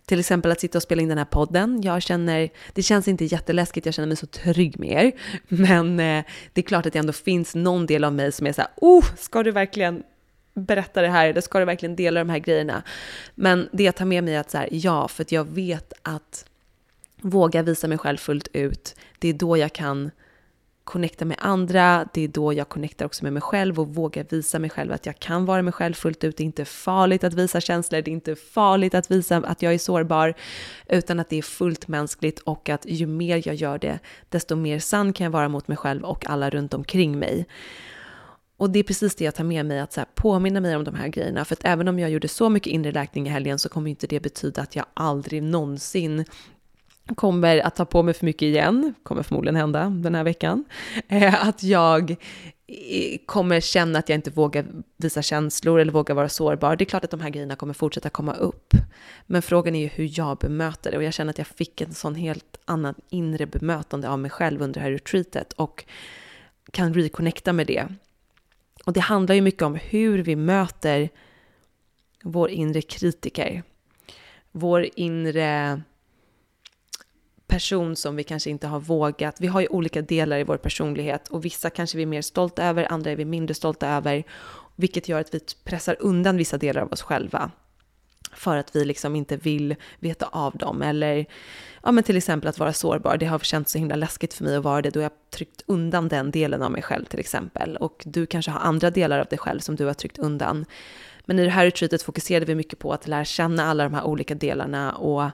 till 0.09 0.21
exempel 0.21 0.51
att 0.51 0.61
sitta 0.61 0.79
och 0.79 0.83
spela 0.83 1.03
in 1.03 1.09
den 1.09 1.19
här 1.19 1.25
podden. 1.25 1.83
Jag 1.83 2.03
känner, 2.03 2.49
det 2.73 2.83
känns 2.83 3.09
inte 3.09 3.25
jätteläskigt, 3.25 3.87
jag 3.87 3.95
känner 3.95 4.07
mig 4.07 4.17
så 4.17 4.27
trygg 4.27 4.79
med 4.79 5.05
er. 5.05 5.13
Men 5.49 6.01
eh, 6.01 6.25
det 6.53 6.61
är 6.61 6.63
klart 6.63 6.87
att 6.87 6.93
det 6.93 6.99
ändå 6.99 7.13
finns 7.13 7.55
någon 7.55 7.87
del 7.87 8.05
av 8.05 8.13
mig 8.13 8.33
som 8.33 8.47
är 8.47 8.53
så 8.53 8.61
här, 8.61 8.71
oh, 8.77 9.05
ska 9.17 9.43
du 9.43 9.51
verkligen 9.51 10.03
berätta 10.55 11.03
det 11.03 11.09
här 11.09 11.29
eller 11.29 11.41
ska 11.41 11.59
du 11.59 11.65
verkligen 11.65 11.97
dela 11.97 12.21
de 12.21 12.31
här 12.31 12.39
grejerna? 12.39 12.83
Men 13.35 13.69
det 13.73 13.83
jag 13.83 13.95
tar 13.95 14.05
med 14.05 14.25
mig 14.25 14.35
är 14.35 14.41
att 14.41 14.51
så 14.51 14.59
här, 14.59 14.69
ja, 14.73 15.09
för 15.09 15.23
att 15.23 15.33
jag 15.33 15.45
vet 15.45 15.93
att 16.03 16.45
våga 17.21 17.63
visa 17.63 17.89
mig 17.89 17.99
själv 17.99 18.17
fullt 18.17 18.49
ut, 18.53 18.95
det 19.19 19.29
är 19.29 19.33
då 19.35 19.57
jag 19.57 19.73
kan 19.73 20.11
connecta 20.89 21.25
med 21.25 21.37
andra, 21.41 22.09
det 22.15 22.25
är 22.25 22.29
då 22.29 22.53
jag 22.53 22.69
connectar 22.69 23.07
också 23.07 23.25
med 23.25 23.33
mig 23.33 23.43
själv 23.43 23.81
och 23.81 23.89
vågar 23.89 24.27
visa 24.31 24.59
mig 24.59 24.71
själv 24.71 24.93
att 24.93 25.07
jag 25.07 25.19
kan 25.19 25.45
vara 25.45 25.63
mig 25.63 25.73
själv 25.73 25.95
fullt 25.95 26.25
ut. 26.25 26.37
Det 26.37 26.43
är 26.43 26.45
inte 26.45 26.65
farligt 26.65 27.25
att 27.25 27.35
visa 27.35 27.61
känslor, 27.61 28.03
det 28.03 28.11
är 28.11 28.13
inte 28.13 28.37
farligt 28.37 28.95
att 28.95 29.11
visa 29.11 29.37
att 29.37 29.63
jag 29.63 29.75
är 29.75 29.79
sårbar, 29.79 30.35
utan 30.87 31.21
att 31.21 31.29
det 31.29 31.39
är 31.39 31.43
fullt 31.43 31.89
mänskligt 31.89 32.39
och 32.39 32.69
att 32.69 32.87
ju 32.87 33.07
mer 33.07 33.43
jag 33.49 33.55
gör 33.55 33.79
det, 33.79 33.99
desto 34.29 34.57
mer 34.57 34.79
sann 34.79 35.13
kan 35.13 35.25
jag 35.25 35.31
vara 35.31 35.49
mot 35.49 35.69
mig 35.69 35.77
själv 35.77 36.05
och 36.05 36.31
alla 36.31 36.51
runt 36.51 36.75
omkring 36.75 37.19
mig. 37.19 37.47
Och 38.57 38.71
det 38.71 38.79
är 38.79 38.83
precis 38.83 39.15
det 39.15 39.25
jag 39.25 39.35
tar 39.35 39.45
med 39.45 39.67
mig, 39.67 39.81
att 39.81 39.93
så 39.93 40.05
påminna 40.15 40.61
mig 40.61 40.77
om 40.77 40.85
de 40.85 40.95
här 40.95 41.09
grejerna. 41.09 41.45
För 41.45 41.55
att 41.55 41.65
även 41.65 41.89
om 41.89 41.99
jag 41.99 42.11
gjorde 42.11 42.29
så 42.29 42.49
mycket 42.49 42.73
inre 42.73 42.93
läkning 42.93 43.27
i 43.27 43.31
helgen 43.31 43.59
så 43.59 43.69
kommer 43.69 43.91
inte 43.91 44.07
det 44.07 44.21
betyda 44.21 44.63
att 44.63 44.77
jag 44.77 44.87
aldrig 44.95 45.43
någonsin 45.43 46.25
kommer 47.17 47.59
att 47.59 47.77
ta 47.77 47.85
på 47.85 48.03
mig 48.03 48.15
för 48.15 48.25
mycket 48.27 48.43
igen, 48.43 48.95
kommer 49.03 49.23
förmodligen 49.23 49.57
hända 49.57 49.91
den 49.91 50.15
här 50.15 50.25
veckan, 50.25 50.65
eh, 51.09 51.49
att 51.49 51.63
jag 51.63 52.11
eh, 52.11 53.19
kommer 53.27 53.61
känna 53.61 53.99
att 53.99 54.09
jag 54.09 54.17
inte 54.17 54.31
vågar 54.31 54.67
visa 54.97 55.23
känslor 55.23 55.81
eller 55.81 55.93
vågar 55.93 56.15
vara 56.15 56.29
sårbar. 56.29 56.77
Det 56.77 56.85
är 56.85 56.87
klart 56.87 57.05
att 57.05 57.11
de 57.11 57.21
här 57.21 57.31
grejerna 57.31 57.57
kommer 57.57 57.75
fortsätta 57.75 58.11
komma 58.11 58.35
upp. 58.35 58.75
Men 59.27 59.43
frågan 59.43 59.75
är 59.75 59.81
ju 59.81 59.87
hur 59.87 60.19
jag 60.19 60.39
bemöter 60.39 60.91
det 60.91 60.97
och 60.97 61.03
jag 61.03 61.15
känner 61.15 61.31
att 61.31 61.39
jag 61.39 61.47
fick 61.47 61.81
en 61.81 61.95
sån 61.95 62.15
helt 62.15 62.59
annan 62.65 62.95
inre 63.11 63.47
bemötande 63.47 64.09
av 64.09 64.19
mig 64.19 64.31
själv 64.31 64.63
under 64.63 64.81
det 64.81 64.85
här 64.85 64.91
retreatet 64.91 65.53
och 65.53 65.85
kan 66.73 66.95
reconnecta 66.95 67.53
med 67.53 67.67
det. 67.67 67.87
Och 68.85 68.93
det 68.93 69.01
handlar 69.01 69.35
ju 69.35 69.41
mycket 69.41 69.63
om 69.63 69.75
hur 69.75 70.19
vi 70.19 70.37
möter 70.37 71.09
vår 72.23 72.51
inre 72.51 72.83
kritiker, 72.83 73.63
vår 74.53 74.87
inre 74.95 75.83
person 77.49 77.97
som 77.97 78.17
vi 78.17 78.25
kanske 78.25 78.51
inte 78.51 78.67
har 78.67 78.81
vågat. 78.81 79.37
Vi 79.41 79.47
har 79.47 79.61
ju 79.61 79.67
olika 79.69 80.03
delar 80.03 80.39
i 80.39 80.45
vår 80.45 80.57
personlighet 80.57 81.29
och 81.29 81.45
vissa 81.45 81.71
kanske 81.71 81.97
vi 81.97 82.03
är 82.03 82.07
mer 82.07 82.23
stolta 82.23 82.65
över, 82.65 82.93
andra 82.93 83.11
är 83.11 83.17
vi 83.17 83.25
mindre 83.25 83.55
stolta 83.55 83.89
över, 83.89 84.25
vilket 84.77 85.09
gör 85.09 85.21
att 85.21 85.35
vi 85.35 85.41
pressar 85.65 85.97
undan 86.01 86.37
vissa 86.37 86.59
delar 86.59 86.83
av 86.83 86.93
oss 86.93 87.03
själva 87.03 87.51
för 88.33 88.57
att 88.57 88.77
vi 88.77 88.85
liksom 88.85 89.17
inte 89.17 89.37
vill 89.37 89.77
veta 89.99 90.27
av 90.27 90.57
dem. 90.57 90.83
Eller 90.83 91.27
ja, 91.83 91.93
men 91.93 92.05
till 92.05 92.17
exempel 92.17 92.49
att 92.49 92.59
vara 92.59 92.73
sårbar. 92.73 93.17
Det 93.17 93.27
har 93.27 93.39
känts 93.39 93.73
så 93.73 93.79
himla 93.79 93.97
läskigt 93.97 94.35
för 94.35 94.45
mig 94.45 94.57
att 94.57 94.65
vara 94.65 94.83
det 94.83 94.91
då 94.91 95.01
jag 95.01 95.13
tryckt 95.31 95.63
undan 95.67 96.09
den 96.09 96.31
delen 96.31 96.63
av 96.63 96.71
mig 96.71 96.83
själv 96.83 97.05
till 97.05 97.21
exempel. 97.21 97.77
Och 97.77 98.03
du 98.07 98.27
kanske 98.27 98.51
har 98.51 98.61
andra 98.61 98.91
delar 98.91 99.19
av 99.19 99.27
dig 99.27 99.39
själv 99.39 99.61
som 99.61 99.77
du 99.77 99.85
har 99.85 99.95
tryckt 99.95 100.19
undan. 100.19 100.65
Men 101.25 101.39
i 101.39 101.45
det 101.45 101.51
här 101.51 101.65
retreatet 101.65 102.03
fokuserade 102.03 102.47
vi 102.47 102.55
mycket 102.55 102.79
på 102.79 102.93
att 102.93 103.09
lära 103.09 103.25
känna 103.25 103.65
alla 103.65 103.85
de 103.85 103.95
här 103.95 104.05
olika 104.05 104.35
delarna 104.35 104.93
och 104.93 105.31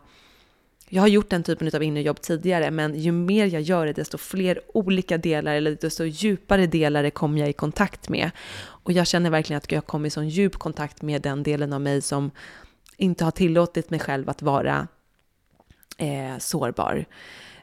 jag 0.94 1.02
har 1.02 1.08
gjort 1.08 1.30
den 1.30 1.42
typen 1.42 1.70
av 1.74 1.82
inre 1.82 2.02
jobb 2.02 2.20
tidigare, 2.20 2.70
men 2.70 2.94
ju 2.94 3.12
mer 3.12 3.46
jag 3.46 3.62
gör 3.62 3.86
det, 3.86 3.92
desto 3.92 4.18
fler 4.18 4.60
olika 4.74 5.18
delar 5.18 5.54
eller 5.54 5.78
desto 5.80 6.04
djupare 6.04 6.66
delar 6.66 7.10
kommer 7.10 7.40
jag 7.40 7.48
i 7.48 7.52
kontakt 7.52 8.08
med. 8.08 8.30
Och 8.56 8.92
jag 8.92 9.06
känner 9.06 9.30
verkligen 9.30 9.58
att 9.58 9.72
jag 9.72 9.86
kommer 9.86 10.06
i 10.06 10.10
sån 10.10 10.28
djup 10.28 10.56
kontakt 10.56 11.02
med 11.02 11.22
den 11.22 11.42
delen 11.42 11.72
av 11.72 11.80
mig 11.80 12.02
som 12.02 12.30
inte 12.96 13.24
har 13.24 13.30
tillåtit 13.30 13.90
mig 13.90 14.00
själv 14.00 14.30
att 14.30 14.42
vara 14.42 14.88
eh, 15.98 16.38
sårbar. 16.38 17.04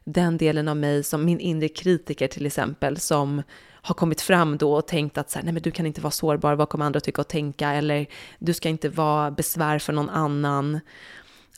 Den 0.04 0.38
delen 0.38 0.68
av 0.68 0.78
mig 0.78 1.04
som 1.04 1.26
min 1.26 1.40
inre 1.40 1.68
kritiker 1.68 2.28
till 2.28 2.46
exempel, 2.46 2.98
som 2.98 3.44
har 3.82 3.96
kommit 3.96 4.22
fram 4.22 4.58
då 4.58 4.74
och 4.74 4.88
tänkt 4.88 5.18
att 5.18 5.30
så 5.30 5.40
här, 5.40 5.44
nej 5.44 5.54
men 5.54 5.64
du 5.64 5.72
kan 5.72 5.86
inte 5.86 6.02
vara 6.02 6.12
sårbar, 6.12 6.56
vad 6.56 6.70
kommer 6.70 6.86
andra 6.86 7.00
tycka 7.00 7.22
och 7.22 7.28
tänka? 7.28 7.70
Eller 7.70 8.06
du 8.40 8.54
ska 8.54 8.70
inte 8.70 8.90
vara 8.90 9.32
besvär 9.32 9.80
för 9.80 9.94
någon 9.94 10.10
annan. 10.10 10.80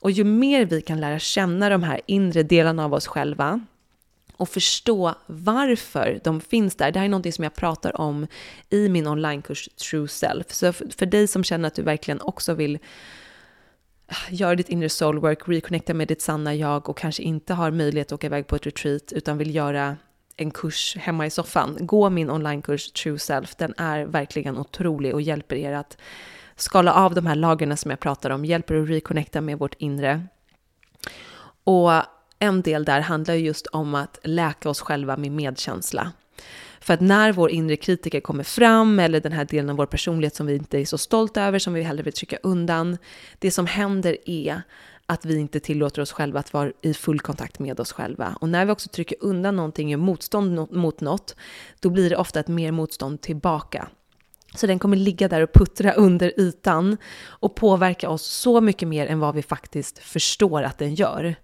Och 0.04 0.12
ju 0.12 0.24
mer 0.24 0.66
vi 0.66 0.82
kan 0.82 1.00
lära 1.00 1.20
känna 1.20 1.70
de 1.70 1.84
här 1.84 2.02
inre 2.06 2.44
delarna 2.44 2.86
av 2.86 2.94
oss 2.94 3.08
själva 3.08 3.60
och 4.38 4.50
förstå 4.50 5.16
varför 5.26 6.20
de 6.24 6.42
finns 6.42 6.76
där. 6.76 6.92
Det 6.92 7.00
här 7.00 7.06
är 7.06 7.10
någonting 7.10 7.34
som 7.34 7.44
jag 7.44 7.54
pratar 7.54 8.02
om 8.02 8.28
i 8.70 8.90
min 8.90 9.08
onlinekurs 9.08 9.70
True 9.70 10.08
Self. 10.08 10.52
Så 10.52 10.74
för 10.74 11.06
dig 11.06 11.28
som 11.28 11.44
känner 11.44 11.68
att 11.68 11.76
du 11.76 11.82
verkligen 11.82 12.22
också 12.22 12.54
vill 12.54 12.80
ah, 14.08 14.30
göra 14.30 14.56
ditt 14.56 14.70
inre 14.70 14.90
soul 14.90 15.20
work, 15.20 15.40
reconnecta 15.48 15.94
med 15.94 16.08
ditt 16.08 16.22
sanna 16.22 16.56
jag 16.56 16.90
och 16.90 16.98
kanske 16.98 17.24
inte 17.24 17.54
har 17.54 17.72
möjlighet 17.72 18.08
att 18.08 18.14
åka 18.14 18.28
iväg 18.28 18.48
på 18.48 18.56
ett 18.56 18.66
retreat 18.66 19.12
utan 19.12 19.38
vill 19.38 19.56
göra 19.56 19.98
en 20.38 20.52
kurs 20.52 20.98
hemma 21.00 21.26
i 21.26 21.30
soffan. 21.30 21.78
Gå 21.80 22.10
min 22.10 22.30
onlinekurs 22.30 22.92
True 22.92 23.20
Self. 23.20 23.56
Den 23.56 23.74
är 23.78 24.06
verkligen 24.06 24.58
otrolig 24.58 25.14
och 25.14 25.22
hjälper 25.22 25.56
er 25.56 25.74
att 25.74 25.98
skala 26.56 26.94
av 26.94 27.16
de 27.16 27.26
här 27.26 27.36
lagren 27.36 27.78
som 27.78 27.92
jag 27.92 28.00
pratar 28.00 28.30
om, 28.30 28.46
hjälper 28.46 28.76
att 28.76 28.90
reconnecta 28.90 29.42
med 29.42 29.60
vårt 29.60 29.76
inre. 29.78 30.28
Och 31.64 31.92
en 32.40 32.62
del 32.62 32.86
där 32.86 33.02
handlar 33.02 33.34
just 33.34 33.68
om 33.68 33.96
att 33.96 34.20
läka 34.24 34.70
oss 34.70 34.82
själva 34.82 35.18
med 35.18 35.32
medkänsla. 35.32 36.12
För 36.80 36.94
att 36.94 37.02
när 37.02 37.32
vår 37.32 37.52
inre 37.52 37.76
kritiker 37.76 38.20
kommer 38.20 38.44
fram, 38.44 39.00
eller 39.00 39.22
den 39.22 39.32
här 39.32 39.46
delen 39.46 39.70
av 39.70 39.76
vår 39.76 39.86
personlighet 39.86 40.36
som 40.36 40.46
vi 40.46 40.56
inte 40.56 40.80
är 40.80 40.86
så 40.86 40.98
stolta 40.98 41.44
över, 41.44 41.60
som 41.60 41.74
vi 41.74 41.82
hellre 41.82 42.04
vill 42.04 42.14
trycka 42.14 42.38
undan, 42.44 42.98
det 43.40 43.52
som 43.52 43.68
händer 43.68 44.18
är 44.26 44.62
att 45.06 45.26
vi 45.26 45.38
inte 45.38 45.60
tillåter 45.60 46.02
oss 46.02 46.12
själva 46.12 46.40
att 46.40 46.54
vara 46.54 46.72
i 46.82 46.94
full 46.94 47.20
kontakt 47.20 47.60
med 47.60 47.80
oss 47.80 47.92
själva. 47.92 48.38
Och 48.42 48.50
när 48.50 48.66
vi 48.66 48.72
också 48.72 48.90
trycker 48.90 49.18
undan 49.20 49.56
någonting, 49.56 49.90
gör 49.90 49.98
motstånd 49.98 50.72
mot 50.72 51.02
något, 51.02 51.36
då 51.80 51.90
blir 51.90 52.10
det 52.10 52.16
ofta 52.16 52.40
ett 52.40 52.48
mer 52.48 52.72
motstånd 52.72 53.22
tillbaka. 53.22 53.88
Så 54.56 54.68
den 54.68 54.80
kommer 54.80 54.98
ligga 54.98 55.28
där 55.28 55.42
och 55.42 55.54
puttra 55.54 55.94
under 55.94 56.40
ytan 56.40 56.98
och 57.28 57.56
påverka 57.56 58.10
oss 58.10 58.24
så 58.24 58.62
mycket 58.62 58.88
mer 58.88 59.08
än 59.08 59.20
vad 59.20 59.36
vi 59.36 59.44
faktiskt 59.44 60.00
förstår 60.00 60.64
att 60.64 60.78
den 60.78 60.96
gör. 60.96 61.36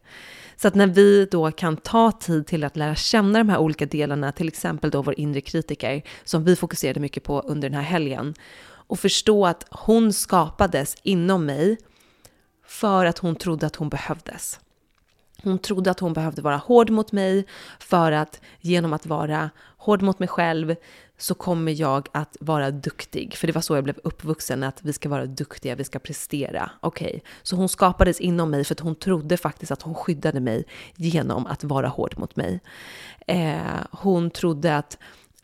Så 0.56 0.68
att 0.68 0.76
när 0.76 0.88
vi 0.88 1.26
då 1.26 1.52
kan 1.52 1.78
ta 1.78 2.12
tid 2.12 2.48
till 2.48 2.64
att 2.64 2.78
lära 2.78 2.96
känna 2.96 3.40
de 3.40 3.50
här 3.50 3.58
olika 3.58 3.86
delarna, 3.86 4.32
till 4.32 4.48
exempel 4.48 4.90
då 4.90 5.02
vår 5.02 5.20
inre 5.20 5.42
kritiker, 5.42 6.02
som 6.24 6.44
vi 6.44 6.56
fokuserade 6.56 7.00
mycket 7.00 7.24
på 7.24 7.40
under 7.40 7.70
den 7.70 7.78
här 7.78 7.86
helgen, 7.86 8.34
och 8.66 9.00
förstå 9.00 9.46
att 9.46 9.68
hon 9.72 10.14
skapades 10.14 10.96
inom 11.04 11.46
mig 11.46 11.78
för 12.66 13.06
att 13.06 13.18
hon 13.18 13.36
trodde 13.36 13.66
att 13.68 13.76
hon 13.76 13.90
behövdes. 13.90 14.60
Hon 15.44 15.60
trodde 15.60 15.92
att 15.92 16.00
hon 16.00 16.14
behövde 16.14 16.42
vara 16.42 16.58
hård 16.58 16.90
mot 16.90 17.12
mig 17.12 17.46
för 17.80 18.12
att 18.12 18.42
genom 18.60 18.94
att 18.94 19.06
vara 19.06 19.50
hård 19.78 20.02
mot 20.02 20.20
mig 20.20 20.28
själv 20.28 20.76
så 21.22 21.34
kommer 21.34 21.82
jag 21.82 22.08
att 22.12 22.38
vara 22.40 22.72
duktig. 22.72 23.36
För 23.36 23.48
det 23.48 23.54
var 23.54 23.62
så 23.62 23.76
jag 23.76 23.84
blev 23.84 24.00
uppvuxen, 24.04 24.64
att 24.64 24.80
vi 24.84 24.94
ska 24.94 25.10
vara 25.10 25.26
duktiga, 25.26 25.76
vi 25.76 25.84
ska 25.84 26.00
prestera. 26.00 26.72
Okej, 26.82 27.08
okay. 27.08 27.20
så 27.44 27.56
hon 27.56 27.70
skapades 27.70 28.20
inom 28.20 28.52
mig 28.52 28.64
för 28.64 28.76
att 28.76 28.80
hon 28.80 28.96
trodde 28.96 29.38
faktiskt 29.38 29.72
att 29.72 29.82
hon 29.82 29.96
skyddade 29.96 30.40
mig 30.40 30.66
genom 30.96 31.46
att 31.46 31.64
vara 31.64 31.88
hård 31.88 32.18
mot 32.18 32.36
mig. 32.36 32.60
Eh, 33.28 33.58
hon 33.92 34.32
trodde 34.32 34.78
att 34.78 34.98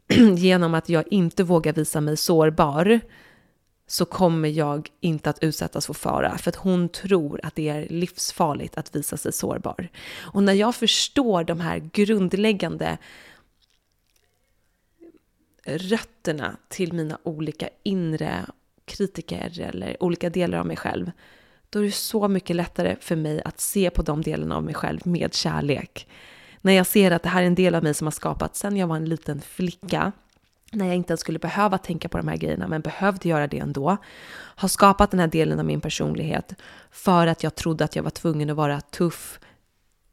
genom 0.38 0.73
att 0.73 0.89
jag 0.89 1.03
inte 1.07 1.43
vågar 1.43 1.73
visa 1.73 2.01
mig 2.01 2.17
sårbar 2.17 2.99
så 3.88 4.05
kommer 4.05 4.49
jag 4.49 4.89
inte 5.01 5.29
att 5.29 5.43
utsättas 5.43 5.85
för 5.85 5.93
fara. 5.93 6.38
För 6.38 6.49
att 6.49 6.55
hon 6.55 6.89
tror 6.89 7.39
att 7.43 7.55
det 7.55 7.69
är 7.69 7.88
livsfarligt 7.89 8.77
att 8.77 8.95
visa 8.95 9.17
sig 9.17 9.33
sårbar. 9.33 9.89
Och 10.17 10.43
när 10.43 10.53
jag 10.53 10.75
förstår 10.75 11.43
de 11.43 11.59
här 11.59 11.89
grundläggande 11.93 12.97
rötterna 15.65 16.58
till 16.67 16.93
mina 16.93 17.17
olika 17.23 17.69
inre 17.84 18.45
kritiker 18.86 19.62
eller 19.62 20.04
olika 20.04 20.30
delar 20.30 20.58
av 20.58 20.65
mig 20.65 20.78
själv, 20.78 21.12
då 21.69 21.80
är 21.80 21.84
det 21.84 21.91
så 21.91 22.28
mycket 22.28 22.56
lättare 22.56 22.95
för 22.99 23.15
mig 23.15 23.41
att 23.45 23.60
se 23.60 23.89
på 23.89 24.01
de 24.01 24.21
delarna 24.21 24.56
av 24.56 24.63
mig 24.63 24.73
själv 24.73 25.08
med 25.08 25.34
kärlek. 25.34 26.08
När 26.62 26.73
jag 26.73 26.88
ser 26.88 27.12
att 27.12 27.23
det 27.23 27.30
här 27.30 27.41
är 27.43 27.47
en 27.47 27.56
del 27.56 27.75
av 27.75 27.84
mig 27.84 27.93
som 27.93 28.08
har 28.08 28.12
skapats 28.12 28.60
sedan 28.60 28.78
jag 28.78 28.88
var 28.88 28.95
en 28.95 29.10
liten 29.10 29.41
flicka, 29.41 30.12
när 30.71 30.86
jag 30.86 30.95
inte 30.95 31.12
ens 31.12 31.21
skulle 31.21 31.39
behöva 31.39 31.78
tänka 31.78 32.10
på 32.10 32.17
de 32.17 32.28
här 32.28 32.38
grejerna, 32.38 32.67
men 32.67 32.82
behövde 32.82 33.30
göra 33.30 33.47
det 33.47 33.60
ändå, 33.60 33.97
har 34.56 34.67
skapat 34.67 35.12
den 35.12 35.19
här 35.19 35.28
delen 35.28 35.60
av 35.60 35.65
min 35.65 35.82
personlighet 35.82 36.54
för 36.91 37.28
att 37.28 37.43
jag 37.43 37.56
trodde 37.56 37.84
att 37.84 37.95
jag 37.95 38.04
var 38.04 38.10
tvungen 38.10 38.49
att 38.49 38.56
vara 38.56 38.82
tuff, 38.82 39.39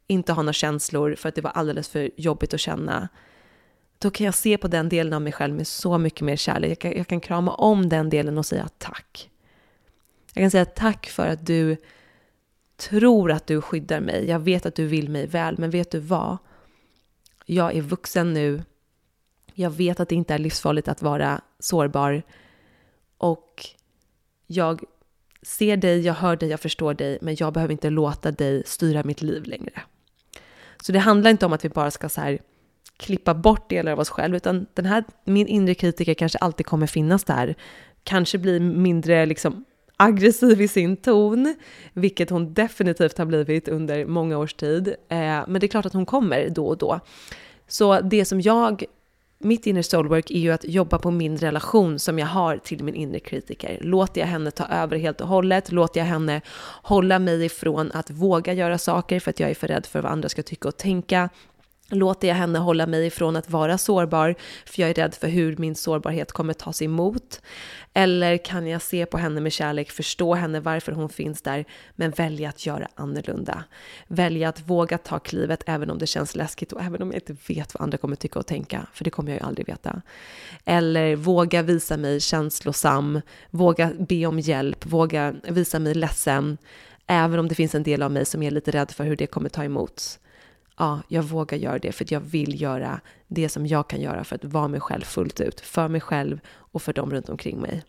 inte 0.07 0.33
ha 0.33 0.41
några 0.41 0.53
känslor 0.53 1.15
för 1.15 1.29
att 1.29 1.35
det 1.35 1.41
var 1.41 1.51
alldeles 1.51 1.89
för 1.89 2.09
jobbigt 2.17 2.53
att 2.53 2.59
känna. 2.59 3.09
Då 4.03 4.11
kan 4.11 4.25
jag 4.25 4.35
se 4.35 4.57
på 4.57 4.67
den 4.67 4.89
delen 4.89 5.13
av 5.13 5.21
mig 5.21 5.33
själv 5.33 5.55
med 5.55 5.67
så 5.67 5.97
mycket 5.97 6.21
mer 6.21 6.35
kärlek. 6.35 6.71
Jag 6.71 6.79
kan, 6.79 6.91
jag 6.97 7.07
kan 7.07 7.19
krama 7.19 7.53
om 7.53 7.89
den 7.89 8.09
delen 8.09 8.37
och 8.37 8.45
säga 8.45 8.69
tack. 8.77 9.29
Jag 10.33 10.43
kan 10.43 10.51
säga 10.51 10.65
tack 10.65 11.05
för 11.05 11.27
att 11.27 11.45
du 11.45 11.77
tror 12.77 13.31
att 13.31 13.47
du 13.47 13.61
skyddar 13.61 13.99
mig. 13.99 14.25
Jag 14.27 14.39
vet 14.39 14.65
att 14.65 14.75
du 14.75 14.85
vill 14.85 15.09
mig 15.09 15.27
väl, 15.27 15.57
men 15.57 15.69
vet 15.69 15.91
du 15.91 15.99
vad? 15.99 16.37
Jag 17.45 17.75
är 17.75 17.81
vuxen 17.81 18.33
nu 18.33 18.63
jag 19.53 19.69
vet 19.69 19.99
att 19.99 20.09
det 20.09 20.15
inte 20.15 20.33
är 20.33 20.37
livsfarligt 20.37 20.87
att 20.87 21.01
vara 21.01 21.41
sårbar. 21.59 22.23
Och 23.17 23.65
jag 24.47 24.83
ser 25.41 25.77
dig, 25.77 25.99
jag 25.99 26.13
hör 26.13 26.35
dig, 26.35 26.49
jag 26.49 26.59
förstår 26.59 26.93
dig, 26.93 27.17
men 27.21 27.35
jag 27.39 27.53
behöver 27.53 27.71
inte 27.71 27.89
låta 27.89 28.31
dig 28.31 28.63
styra 28.65 29.03
mitt 29.03 29.21
liv 29.21 29.43
längre. 29.43 29.81
Så 30.81 30.91
det 30.91 30.99
handlar 30.99 31.31
inte 31.31 31.45
om 31.45 31.53
att 31.53 31.65
vi 31.65 31.69
bara 31.69 31.91
ska 31.91 32.09
så 32.09 32.21
här 32.21 32.39
klippa 33.03 33.33
bort 33.33 33.69
delar 33.69 33.91
av 33.91 33.99
oss 33.99 34.09
själva, 34.09 34.37
utan 34.37 34.65
den 34.73 34.85
här, 34.85 35.03
min 35.25 35.47
inre 35.47 35.75
kritiker 35.75 36.13
kanske 36.13 36.37
alltid 36.37 36.65
kommer 36.65 36.87
finnas 36.87 37.23
där. 37.23 37.55
Kanske 38.03 38.37
blir 38.37 38.59
mindre 38.59 39.25
liksom 39.25 39.65
aggressiv 39.97 40.61
i 40.61 40.67
sin 40.67 40.97
ton, 40.97 41.55
vilket 41.93 42.29
hon 42.29 42.53
definitivt 42.53 43.17
har 43.17 43.25
blivit 43.25 43.67
under 43.67 44.05
många 44.05 44.37
års 44.37 44.53
tid. 44.53 44.87
Eh, 44.87 45.17
men 45.47 45.53
det 45.53 45.65
är 45.65 45.67
klart 45.67 45.85
att 45.85 45.93
hon 45.93 46.05
kommer 46.05 46.49
då 46.49 46.67
och 46.67 46.77
då. 46.77 46.99
Så 47.67 47.99
det 47.99 48.25
som 48.25 48.41
jag 48.41 48.85
mitt 49.43 49.67
inner 49.67 49.81
soulwork 49.81 50.31
är 50.31 50.39
ju 50.39 50.51
att 50.51 50.65
jobba 50.65 50.99
på 50.99 51.11
min 51.11 51.37
relation 51.37 51.99
som 51.99 52.19
jag 52.19 52.27
har 52.27 52.57
till 52.57 52.83
min 52.83 52.95
inre 52.95 53.19
kritiker. 53.19 53.79
Låter 53.81 54.21
jag 54.21 54.27
henne 54.27 54.51
ta 54.51 54.65
över 54.65 54.97
helt 54.97 55.21
och 55.21 55.27
hållet? 55.27 55.71
Låter 55.71 55.99
jag 55.99 56.07
henne 56.07 56.41
hålla 56.83 57.19
mig 57.19 57.45
ifrån 57.45 57.91
att 57.93 58.11
våga 58.11 58.53
göra 58.53 58.77
saker 58.77 59.19
för 59.19 59.29
att 59.29 59.39
jag 59.39 59.49
är 59.49 59.55
för 59.55 59.67
rädd 59.67 59.85
för 59.85 60.01
vad 60.01 60.11
andra 60.11 60.29
ska 60.29 60.43
tycka 60.43 60.67
och 60.67 60.77
tänka? 60.77 61.29
Låter 61.93 62.27
jag 62.27 62.35
henne 62.35 62.59
hålla 62.59 62.87
mig 62.87 63.05
ifrån 63.05 63.35
att 63.35 63.49
vara 63.49 63.77
sårbar 63.77 64.35
för 64.65 64.81
jag 64.81 64.89
är 64.89 64.93
rädd 64.93 65.15
för 65.15 65.27
hur 65.27 65.57
min 65.57 65.75
sårbarhet 65.75 66.31
kommer 66.31 66.53
tas 66.53 66.81
emot? 66.81 67.41
Eller 67.93 68.37
kan 68.37 68.67
jag 68.67 68.81
se 68.81 69.05
på 69.05 69.17
henne 69.17 69.41
med 69.41 69.51
kärlek, 69.51 69.91
förstå 69.91 70.35
henne 70.35 70.59
varför 70.59 70.91
hon 70.91 71.09
finns 71.09 71.41
där, 71.41 71.65
men 71.95 72.11
välja 72.11 72.49
att 72.49 72.65
göra 72.65 72.87
annorlunda? 72.95 73.63
Välja 74.07 74.49
att 74.49 74.69
våga 74.69 74.97
ta 74.97 75.19
klivet 75.19 75.63
även 75.65 75.89
om 75.89 75.97
det 75.97 76.07
känns 76.07 76.35
läskigt 76.35 76.73
och 76.73 76.81
även 76.81 77.01
om 77.01 77.11
jag 77.11 77.17
inte 77.17 77.35
vet 77.53 77.73
vad 77.73 77.81
andra 77.81 77.97
kommer 77.97 78.15
tycka 78.15 78.39
och 78.39 78.47
tänka, 78.47 78.87
för 78.93 79.03
det 79.03 79.09
kommer 79.09 79.31
jag 79.31 79.39
ju 79.41 79.47
aldrig 79.47 79.67
veta. 79.67 80.01
Eller 80.65 81.15
våga 81.15 81.61
visa 81.61 81.97
mig 81.97 82.19
känslosam, 82.19 83.21
våga 83.49 83.91
be 83.99 84.25
om 84.25 84.39
hjälp, 84.39 84.85
våga 84.85 85.35
visa 85.43 85.79
mig 85.79 85.93
ledsen, 85.93 86.57
även 87.07 87.39
om 87.39 87.47
det 87.47 87.55
finns 87.55 87.75
en 87.75 87.83
del 87.83 88.01
av 88.01 88.11
mig 88.11 88.25
som 88.25 88.43
är 88.43 88.51
lite 88.51 88.71
rädd 88.71 88.91
för 88.91 89.03
hur 89.03 89.15
det 89.15 89.27
kommer 89.27 89.49
ta 89.49 89.63
emot 89.63 90.19
ja, 90.77 91.01
jag 91.07 91.23
vågar 91.23 91.57
göra 91.57 91.79
det 91.79 91.91
för 91.91 92.03
att 92.03 92.11
jag 92.11 92.19
vill 92.19 92.61
göra 92.61 93.01
det 93.27 93.49
som 93.49 93.67
jag 93.67 93.89
kan 93.89 94.01
göra 94.01 94.23
för 94.23 94.35
att 94.35 94.45
vara 94.45 94.67
mig 94.67 94.79
själv 94.79 95.01
fullt 95.01 95.39
ut, 95.39 95.59
för 95.59 95.87
mig 95.87 96.01
själv 96.01 96.39
och 96.49 96.81
för 96.81 96.93
dem 96.93 97.11
runt 97.11 97.29
omkring 97.29 97.61
mig. 97.61 97.83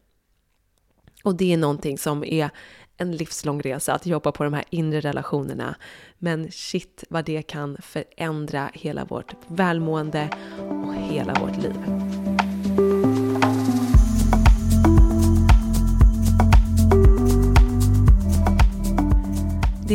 Och 1.24 1.34
det 1.34 1.52
är 1.52 1.56
någonting 1.56 1.98
som 1.98 2.24
är 2.24 2.50
en 2.96 3.16
livslång 3.16 3.60
resa 3.60 3.94
att 3.94 4.06
jobba 4.06 4.32
på 4.32 4.44
de 4.44 4.52
här 4.52 4.64
inre 4.70 5.00
relationerna. 5.00 5.74
Men 6.18 6.50
shit 6.50 7.04
vad 7.08 7.24
det 7.24 7.42
kan 7.42 7.76
förändra 7.82 8.70
hela 8.74 9.04
vårt 9.04 9.34
välmående 9.46 10.28
och 10.60 10.94
hela 10.94 11.34
vårt 11.34 11.56
liv. 11.56 12.23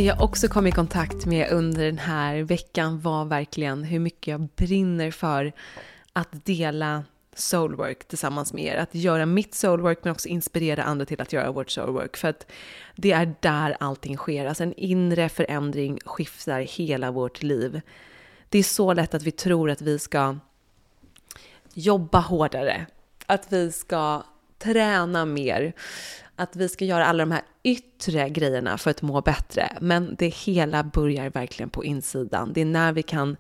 Jag 0.10 0.22
också 0.22 0.48
kom 0.48 0.68
i 0.68 0.72
kontakt 0.72 1.26
med 1.26 1.52
under 1.52 1.86
den 1.86 1.98
här 1.98 2.42
veckan 2.42 3.00
var 3.00 3.26
verkligen 3.26 3.84
hur 3.84 4.00
mycket 4.00 4.28
jag 4.28 4.48
brinner 4.56 5.12
för 5.12 5.54
att 6.14 6.46
dela 6.46 7.04
soulwork 7.34 8.08
tillsammans 8.08 8.54
med 8.54 8.64
er. 8.64 8.78
Att 8.78 8.96
göra 8.96 9.26
mitt 9.26 9.56
soulwork 9.56 10.00
men 10.04 10.12
också 10.12 10.28
inspirera 10.28 10.84
andra 10.84 11.06
till 11.06 11.22
att 11.22 11.34
göra 11.34 11.52
vårt 11.52 11.70
soulwork. 11.70 12.18
För 12.18 12.28
att 12.28 12.52
det 12.96 13.12
är 13.12 13.34
där 13.40 13.78
allting 13.80 14.18
sker. 14.18 14.46
Alltså 14.46 14.64
en 14.64 14.74
inre 14.74 15.30
förändring 15.30 16.00
skiftar 16.06 16.60
hela 16.60 17.12
vårt 17.12 17.44
liv. 17.44 17.82
Det 18.50 18.60
är 18.60 18.64
så 18.64 18.94
lätt 18.94 19.14
att 19.14 19.24
vi 19.24 19.32
tror 19.32 19.70
att 19.70 19.82
vi 19.82 20.00
ska 20.00 20.38
jobba 21.74 22.20
hårdare, 22.20 22.86
att 23.26 23.54
vi 23.54 23.72
ska 23.72 24.24
träna 24.58 25.26
mer, 25.26 25.74
att 26.40 26.56
vi 26.56 26.70
ska 26.70 26.86
göra 26.86 27.06
alla 27.06 27.26
de 27.26 27.32
här 27.32 27.42
yttre 27.64 28.30
grejerna 28.30 28.78
för 28.78 28.92
att 28.92 29.02
må 29.02 29.22
bättre. 29.22 29.78
Men 29.82 30.16
det 30.20 30.28
hela 30.28 30.84
börjar 30.84 31.30
verkligen 31.30 31.70
på 31.70 31.86
insidan. 31.86 32.54
Det 32.54 32.62
är 32.62 32.66
när 32.66 32.94
vi 32.94 33.04
kan 33.04 33.38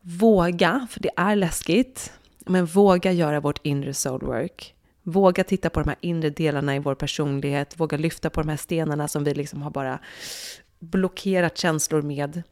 våga, 0.00 0.86
för 0.90 1.00
det 1.00 1.10
är 1.16 1.36
läskigt, 1.36 2.12
men 2.38 2.66
våga 2.66 3.12
göra 3.12 3.40
vårt 3.40 3.66
inre 3.66 3.94
soulwork. 3.94 4.74
Våga 5.02 5.44
titta 5.44 5.70
på 5.70 5.80
de 5.80 5.88
här 5.88 5.98
inre 6.00 6.30
delarna 6.30 6.76
i 6.76 6.78
vår 6.78 6.94
personlighet, 6.94 7.80
våga 7.80 7.96
lyfta 7.96 8.30
på 8.30 8.42
de 8.42 8.48
här 8.48 8.56
stenarna 8.56 9.08
som 9.08 9.24
vi 9.24 9.34
liksom 9.34 9.62
har 9.62 9.70
bara 9.70 9.98
blockerat 10.78 11.58
känslor 11.58 12.02
med. 12.02 12.42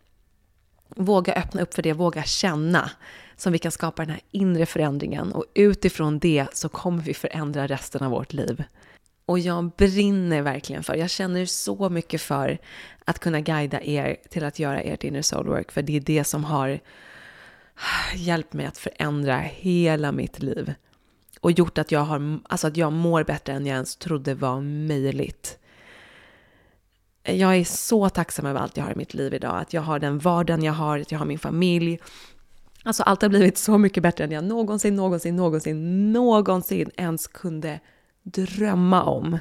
Våga 0.89 1.35
öppna 1.35 1.63
upp 1.63 1.75
för 1.75 1.83
det, 1.83 1.93
våga 1.93 2.23
känna 2.23 2.91
som 3.37 3.53
vi 3.53 3.59
kan 3.59 3.73
skapa 3.73 4.03
den 4.03 4.11
här 4.11 4.21
inre 4.31 4.67
förändringen 4.67 5.33
och 5.33 5.45
utifrån 5.55 6.19
det 6.19 6.47
så 6.53 6.69
kommer 6.69 7.03
vi 7.03 7.15
förändra 7.15 7.67
resten 7.67 8.03
av 8.03 8.11
vårt 8.11 8.33
liv. 8.33 8.65
Och 9.29 9.39
jag 9.39 9.71
brinner 9.71 10.43
verkligen 10.43 10.83
för, 10.83 10.95
jag 10.95 11.11
känner 11.11 11.47
så 11.47 11.89
mycket 11.89 12.21
för 12.21 12.59
att 13.05 13.19
kunna 13.19 13.41
guida 13.41 13.83
er 13.83 14.17
till 14.31 14.45
att 14.45 14.59
göra 14.59 14.81
ert 14.81 15.05
inner 15.05 15.23
soulwork, 15.23 15.73
för 15.73 15.83
det 15.83 15.97
är 15.97 16.01
det 16.01 16.25
som 16.25 16.45
har 16.45 16.81
hjälpt 18.15 18.53
mig 18.53 18.67
att 18.67 18.79
förändra 18.79 19.37
hela 19.39 20.13
mitt 20.13 20.43
liv 20.43 20.75
och 21.41 21.53
gjort 21.53 21.79
att 21.79 21.93
jag, 21.93 22.01
har, 22.01 22.41
alltså 22.45 22.67
att 22.67 22.77
jag 22.77 22.93
mår 22.93 23.25
bättre 23.25 23.53
än 23.53 23.67
jag 23.67 23.75
ens 23.75 23.97
trodde 23.97 24.35
var 24.35 24.61
möjligt. 24.61 25.59
Jag 27.23 27.57
är 27.57 27.65
så 27.65 28.09
tacksam 28.09 28.47
över 28.47 28.61
allt 28.61 28.77
jag 28.77 28.85
har 28.85 28.93
i 28.93 28.97
mitt 28.97 29.15
liv 29.15 29.35
idag, 29.35 29.57
att 29.61 29.73
jag 29.73 29.83
har 29.83 29.99
den 29.99 30.19
vardagen 30.19 30.63
jag 30.63 30.73
har, 30.73 30.99
att 30.99 31.13
jag 31.13 31.19
har 31.19 31.27
min 31.27 31.39
familj. 31.39 31.99
Alltså 32.83 33.03
allt 33.03 33.23
har 33.23 33.29
blivit 33.29 33.59
så 33.59 33.79
mycket 33.79 34.03
bättre 34.03 34.25
än 34.25 34.33
jag 34.33 34.45
någonsin, 34.45 34.97
någonsin, 34.97 35.37
någonsin, 35.37 36.13
någonsin 36.13 36.91
ens 36.97 37.27
kunde 37.27 37.81
drömma 38.23 39.03
om. 39.03 39.39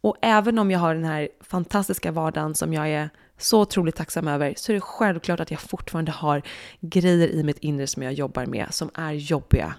Och 0.00 0.16
även 0.22 0.58
om 0.58 0.70
jag 0.70 0.78
har 0.78 0.94
den 0.94 1.04
här 1.04 1.28
fantastiska 1.40 2.12
vardagen 2.12 2.54
som 2.54 2.72
jag 2.72 2.88
är 2.88 3.10
så 3.38 3.60
otroligt 3.60 3.96
tacksam 3.96 4.28
över 4.28 4.54
så 4.56 4.72
är 4.72 4.74
det 4.74 4.80
självklart 4.80 5.40
att 5.40 5.50
jag 5.50 5.60
fortfarande 5.60 6.12
har 6.12 6.42
grejer 6.80 7.28
i 7.28 7.42
mitt 7.42 7.58
inre 7.58 7.86
som 7.86 8.02
jag 8.02 8.12
jobbar 8.12 8.46
med 8.46 8.66
som 8.70 8.90
är 8.94 9.12
jobbiga. 9.12 9.74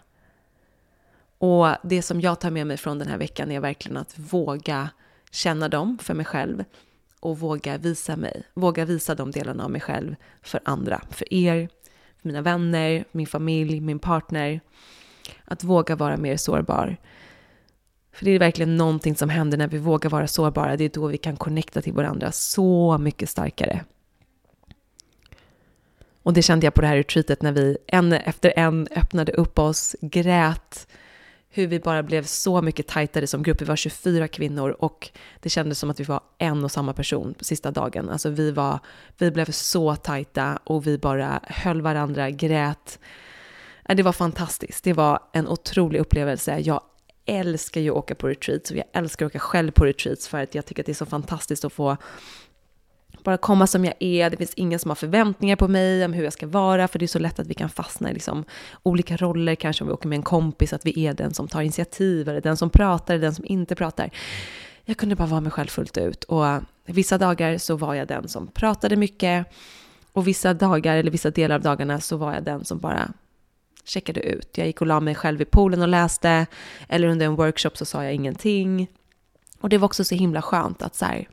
Och 1.38 1.67
det 1.83 2.01
som 2.01 2.21
jag 2.21 2.39
tar 2.39 2.51
med 2.51 2.67
mig 2.67 2.77
från 2.77 2.99
den 2.99 3.07
här 3.07 3.17
veckan 3.17 3.51
är 3.51 3.59
verkligen 3.59 3.97
att 3.97 4.19
våga 4.19 4.89
känna 5.31 5.69
dem 5.69 5.97
för 6.01 6.13
mig 6.13 6.25
själv 6.25 6.63
och 7.19 7.39
våga 7.39 7.77
visa 7.77 8.15
mig, 8.15 8.43
våga 8.53 8.86
visa 8.86 9.15
de 9.15 9.31
delarna 9.31 9.63
av 9.63 9.71
mig 9.71 9.81
själv 9.81 10.15
för 10.41 10.59
andra, 10.65 11.01
för 11.09 11.33
er, 11.33 11.69
för 12.21 12.27
mina 12.27 12.41
vänner, 12.41 13.05
min 13.12 13.27
familj, 13.27 13.79
min 13.79 13.99
partner. 13.99 14.62
Att 15.45 15.63
våga 15.63 15.95
vara 15.95 16.17
mer 16.17 16.38
sårbar. 16.38 16.97
För 18.13 18.26
det 18.26 18.32
är 18.32 18.39
verkligen 18.39 18.78
någonting 18.78 19.15
som 19.15 19.30
händer 19.30 19.58
när 19.58 19.67
vi 19.67 19.78
vågar 19.78 20.10
vara 20.10 20.28
sårbara. 20.28 20.78
Det 20.78 20.84
är 20.84 20.89
då 20.89 21.08
vi 21.08 21.17
kan 21.17 21.38
connecta 21.38 21.82
till 21.82 21.93
varandra 21.93 22.32
så 22.32 22.97
mycket 22.97 23.30
starkare. 23.30 23.84
Och 26.23 26.34
det 26.34 26.41
kände 26.41 26.65
jag 26.65 26.73
på 26.73 26.82
det 26.82 26.88
här 26.88 26.95
retreatet 26.95 27.41
när 27.41 27.52
vi 27.52 27.78
en 27.88 28.13
efter 28.13 28.54
en 28.56 28.88
öppnade 28.95 29.32
upp 29.32 29.60
oss, 29.60 29.95
grät, 30.02 30.88
hur 31.49 31.67
vi 31.67 31.80
bara 31.80 32.04
blev 32.04 32.23
så 32.23 32.62
mycket 32.62 32.88
tajtare 32.88 33.28
som 33.28 33.43
grupp. 33.43 33.62
Vi 33.62 33.65
var 33.65 33.76
24 33.76 34.28
kvinnor 34.28 34.76
och 34.80 35.10
det 35.39 35.49
kändes 35.49 35.80
som 35.80 35.89
att 35.89 35.99
vi 35.99 36.04
var 36.04 36.21
en 36.38 36.63
och 36.63 36.71
samma 36.71 36.93
person 36.93 37.34
på 37.34 37.43
sista 37.43 37.71
dagen. 37.71 38.10
Alltså 38.10 38.30
vi, 38.30 38.52
var, 38.52 38.80
vi 39.17 39.32
blev 39.32 39.52
så 39.52 39.95
tajta 39.95 40.60
och 40.63 40.88
vi 40.88 40.97
bara 40.97 41.39
höll 41.43 41.82
varandra, 41.82 42.30
grät. 42.30 42.99
Äh, 43.89 43.95
det 43.95 44.04
var 44.04 44.13
fantastiskt. 44.13 44.84
Det 44.84 44.93
var 44.93 45.19
en 45.34 45.47
otrolig 45.47 45.99
upplevelse. 45.99 46.60
Jag 46.60 46.82
älskar 47.25 47.81
ju 47.81 47.89
att 47.89 47.95
åka 47.95 48.15
på 48.15 48.27
retreats 48.27 48.71
och 48.71 48.77
jag 48.77 48.86
älskar 48.93 49.25
att 49.25 49.31
åka 49.31 49.39
själv 49.39 49.71
på 49.71 49.86
retreats 49.86 50.27
för 50.27 50.43
att 50.43 50.55
jag 50.55 50.65
tycker 50.65 50.81
att 50.81 50.86
det 50.86 50.91
är 50.91 50.93
så 50.93 51.05
fantastiskt 51.05 51.65
att 51.65 51.73
få 51.73 51.97
bara 53.23 53.38
komma 53.38 53.67
som 53.67 53.86
jag 53.86 53.93
är. 53.99 54.29
Det 54.29 54.38
finns 54.38 54.53
ingen 54.53 54.79
som 54.79 54.91
har 54.91 54.95
förväntningar 54.95 55.55
på 55.55 55.67
mig 55.67 56.05
om 56.05 56.13
hur 56.13 56.23
jag 56.23 56.33
ska 56.33 56.47
vara, 56.47 56.88
för 56.88 56.99
det 56.99 57.05
är 57.05 57.07
så 57.07 57.19
lätt 57.19 57.39
att 57.39 57.47
vi 57.47 57.53
kan 57.53 57.69
fastna 57.69 58.12
i 58.12 58.13
liksom 58.13 58.45
olika 58.83 59.17
roller, 59.17 59.55
kanske 59.55 59.83
om 59.83 59.88
vi 59.88 59.93
åker 59.93 60.07
med 60.07 60.15
en 60.15 60.23
kompis, 60.23 60.73
att 60.73 60.86
vi 60.86 61.05
är 61.05 61.13
den 61.13 61.33
som 61.33 61.47
tar 61.47 61.62
initiativ, 61.62 62.29
eller 62.29 62.41
den 62.41 62.57
som 62.57 62.69
pratar, 62.69 63.13
eller 63.13 63.21
den 63.21 63.36
som 63.36 63.45
inte 63.45 63.75
pratar. 63.75 64.09
Jag 64.86 64.97
kunde 64.97 65.15
bara 65.15 65.27
vara 65.27 65.41
mig 65.41 65.51
själv 65.51 65.67
fullt 65.67 65.97
ut 65.97 66.23
och 66.23 66.45
vissa 66.86 67.17
dagar 67.17 67.57
så 67.57 67.75
var 67.75 67.93
jag 67.93 68.07
den 68.07 68.27
som 68.27 68.47
pratade 68.47 68.95
mycket 68.95 69.47
och 70.12 70.27
vissa 70.27 70.53
dagar, 70.53 70.97
eller 70.97 71.12
vissa 71.12 71.29
delar 71.29 71.55
av 71.55 71.62
dagarna, 71.62 71.99
så 71.99 72.17
var 72.17 72.33
jag 72.33 72.43
den 72.43 72.65
som 72.65 72.79
bara 72.79 73.13
checkade 73.86 74.22
ut. 74.22 74.58
Jag 74.58 74.67
gick 74.67 74.82
och 74.82 74.88
la 74.88 75.00
mig 75.00 75.15
själv 75.15 75.41
i 75.41 75.46
poolen 75.46 75.82
och 75.82 75.88
läste, 75.88 76.46
eller 76.88 77.08
under 77.08 77.26
en 77.26 77.36
workshop 77.36 77.72
så 77.74 77.86
sa 77.86 78.04
jag 78.04 78.13
ingenting. 78.13 78.88
Och 79.60 79.69
det 79.69 79.78
var 79.78 79.86
också 79.86 80.04
så 80.04 80.15
himla 80.15 80.41
skönt 80.41 80.82
att 80.82 80.96
så 80.96 81.06
här, 81.06 81.28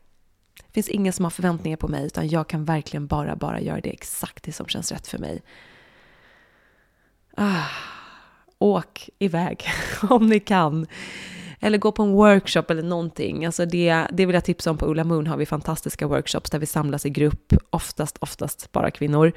det 0.66 0.72
finns 0.72 0.88
ingen 0.88 1.12
som 1.12 1.24
har 1.24 1.30
förväntningar 1.30 1.76
på 1.76 1.88
mig, 1.88 2.06
utan 2.06 2.28
jag 2.28 2.48
kan 2.48 2.64
verkligen 2.64 3.06
bara, 3.06 3.36
bara 3.36 3.60
göra 3.60 3.80
det 3.80 3.90
exakt 3.90 4.44
det 4.44 4.52
som 4.52 4.66
känns 4.66 4.92
rätt 4.92 5.06
för 5.06 5.18
mig. 5.18 5.42
Ah, 7.36 7.64
åk 8.58 9.10
iväg 9.18 9.64
om 10.10 10.26
ni 10.26 10.40
kan. 10.40 10.86
Eller 11.60 11.78
gå 11.78 11.92
på 11.92 12.02
en 12.02 12.12
workshop 12.12 12.62
eller 12.68 12.82
någonting. 12.82 13.46
Alltså 13.46 13.66
det, 13.66 14.06
det 14.12 14.26
vill 14.26 14.34
jag 14.34 14.44
tipsa 14.44 14.70
om 14.70 14.78
på 14.78 14.86
Ola 14.86 15.04
Moon 15.04 15.26
har 15.26 15.36
vi 15.36 15.46
fantastiska 15.46 16.06
workshops 16.06 16.50
där 16.50 16.58
vi 16.58 16.66
samlas 16.66 17.06
i 17.06 17.10
grupp, 17.10 17.52
oftast, 17.70 18.16
oftast 18.20 18.72
bara 18.72 18.90
kvinnor. 18.90 19.32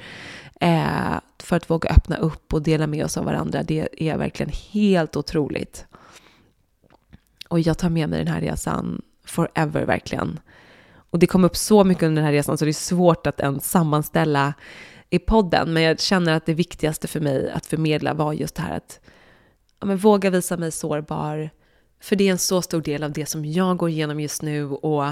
Eh, 0.60 1.20
för 1.42 1.56
att 1.56 1.70
våga 1.70 1.90
öppna 1.90 2.16
upp 2.16 2.54
och 2.54 2.62
dela 2.62 2.86
med 2.86 3.04
oss 3.04 3.16
av 3.16 3.24
varandra. 3.24 3.62
Det 3.62 3.88
är 3.96 4.16
verkligen 4.16 4.52
helt 4.72 5.16
otroligt. 5.16 5.86
Och 7.48 7.60
jag 7.60 7.78
tar 7.78 7.90
med 7.90 8.08
mig 8.08 8.18
den 8.18 8.34
här 8.34 8.40
resan 8.40 9.02
forever 9.26 9.84
verkligen. 9.84 10.40
Och 11.10 11.18
det 11.18 11.26
kom 11.26 11.44
upp 11.44 11.56
så 11.56 11.84
mycket 11.84 12.02
under 12.02 12.22
den 12.22 12.26
här 12.26 12.32
resan 12.32 12.58
så 12.58 12.64
det 12.64 12.70
är 12.70 12.72
svårt 12.72 13.26
att 13.26 13.40
ens 13.40 13.70
sammanställa 13.70 14.54
i 15.10 15.18
podden. 15.18 15.72
Men 15.72 15.82
jag 15.82 16.00
känner 16.00 16.32
att 16.32 16.46
det 16.46 16.54
viktigaste 16.54 17.08
för 17.08 17.20
mig 17.20 17.50
att 17.50 17.66
förmedla 17.66 18.14
var 18.14 18.32
just 18.32 18.54
det 18.54 18.62
här 18.62 18.76
att 18.76 19.00
ja, 19.80 19.86
men 19.86 19.96
våga 19.96 20.30
visa 20.30 20.56
mig 20.56 20.72
sårbar, 20.72 21.50
för 22.04 22.16
det 22.16 22.28
är 22.28 22.32
en 22.32 22.38
så 22.38 22.62
stor 22.62 22.82
del 22.82 23.02
av 23.02 23.12
det 23.12 23.26
som 23.26 23.44
jag 23.44 23.76
går 23.76 23.88
igenom 23.88 24.20
just 24.20 24.42
nu 24.42 24.64
och 24.64 25.04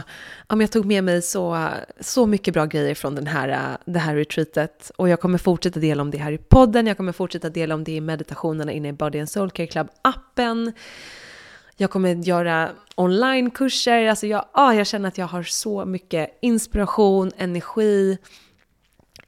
ja, 0.48 0.60
jag 0.60 0.72
tog 0.72 0.84
med 0.84 1.04
mig 1.04 1.22
så, 1.22 1.68
så 2.00 2.26
mycket 2.26 2.54
bra 2.54 2.66
grejer 2.66 2.94
från 2.94 3.14
den 3.14 3.26
här, 3.26 3.78
det 3.84 3.98
här 3.98 4.16
retreatet. 4.16 4.90
Och 4.96 5.08
jag 5.08 5.20
kommer 5.20 5.38
fortsätta 5.38 5.80
dela 5.80 6.02
om 6.02 6.10
det 6.10 6.18
här 6.18 6.32
i 6.32 6.38
podden, 6.38 6.86
jag 6.86 6.96
kommer 6.96 7.12
fortsätta 7.12 7.50
dela 7.50 7.74
om 7.74 7.84
det 7.84 7.92
i 7.92 8.00
meditationerna 8.00 8.72
inne 8.72 8.88
i 8.88 8.92
Body 8.92 9.18
and 9.18 9.30
Soul 9.30 9.50
Care 9.50 9.66
Club-appen. 9.66 10.72
Jag 11.76 11.90
kommer 11.90 12.14
göra 12.14 12.70
onlinekurser, 12.94 14.06
alltså 14.06 14.26
jag, 14.26 14.44
ah, 14.52 14.72
jag 14.72 14.86
känner 14.86 15.08
att 15.08 15.18
jag 15.18 15.26
har 15.26 15.42
så 15.42 15.84
mycket 15.84 16.38
inspiration, 16.42 17.32
energi, 17.36 18.18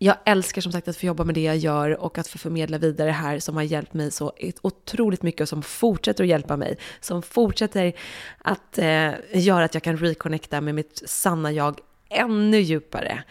jag 0.05 0.17
älskar 0.25 0.63
som 0.63 0.73
sagt 0.73 0.89
att 0.89 0.97
få 0.97 1.07
jobba 1.07 1.25
med 1.25 1.35
det 1.35 1.43
jag 1.43 1.57
gör 1.57 2.01
och 2.01 2.19
att 2.19 2.29
få 2.29 2.39
förmedla 2.39 2.79
vidare 2.79 3.09
det 3.09 3.13
här 3.13 3.39
som 3.39 3.57
har 3.57 3.63
hjälpt 3.63 3.95
mig 3.95 4.11
så 4.11 4.33
otroligt 4.63 5.23
mycket 5.23 5.41
och 5.41 5.49
som 5.49 5.63
fortsätter 5.63 6.25
att 6.25 6.31
hjälpa 6.31 6.57
mig. 6.57 6.79
Som 7.01 7.23
fortsätter 7.23 7.93
att 8.39 8.79
eh, 8.79 9.13
göra 9.33 9.65
att 9.65 9.75
jag 9.75 9.83
kan 9.83 9.97
reconnecta 9.97 10.61
med 10.61 10.75
mitt 10.75 11.03
sanna 11.07 11.53
jag 11.53 11.81
ännu 12.09 12.61
djupare. 12.61 13.25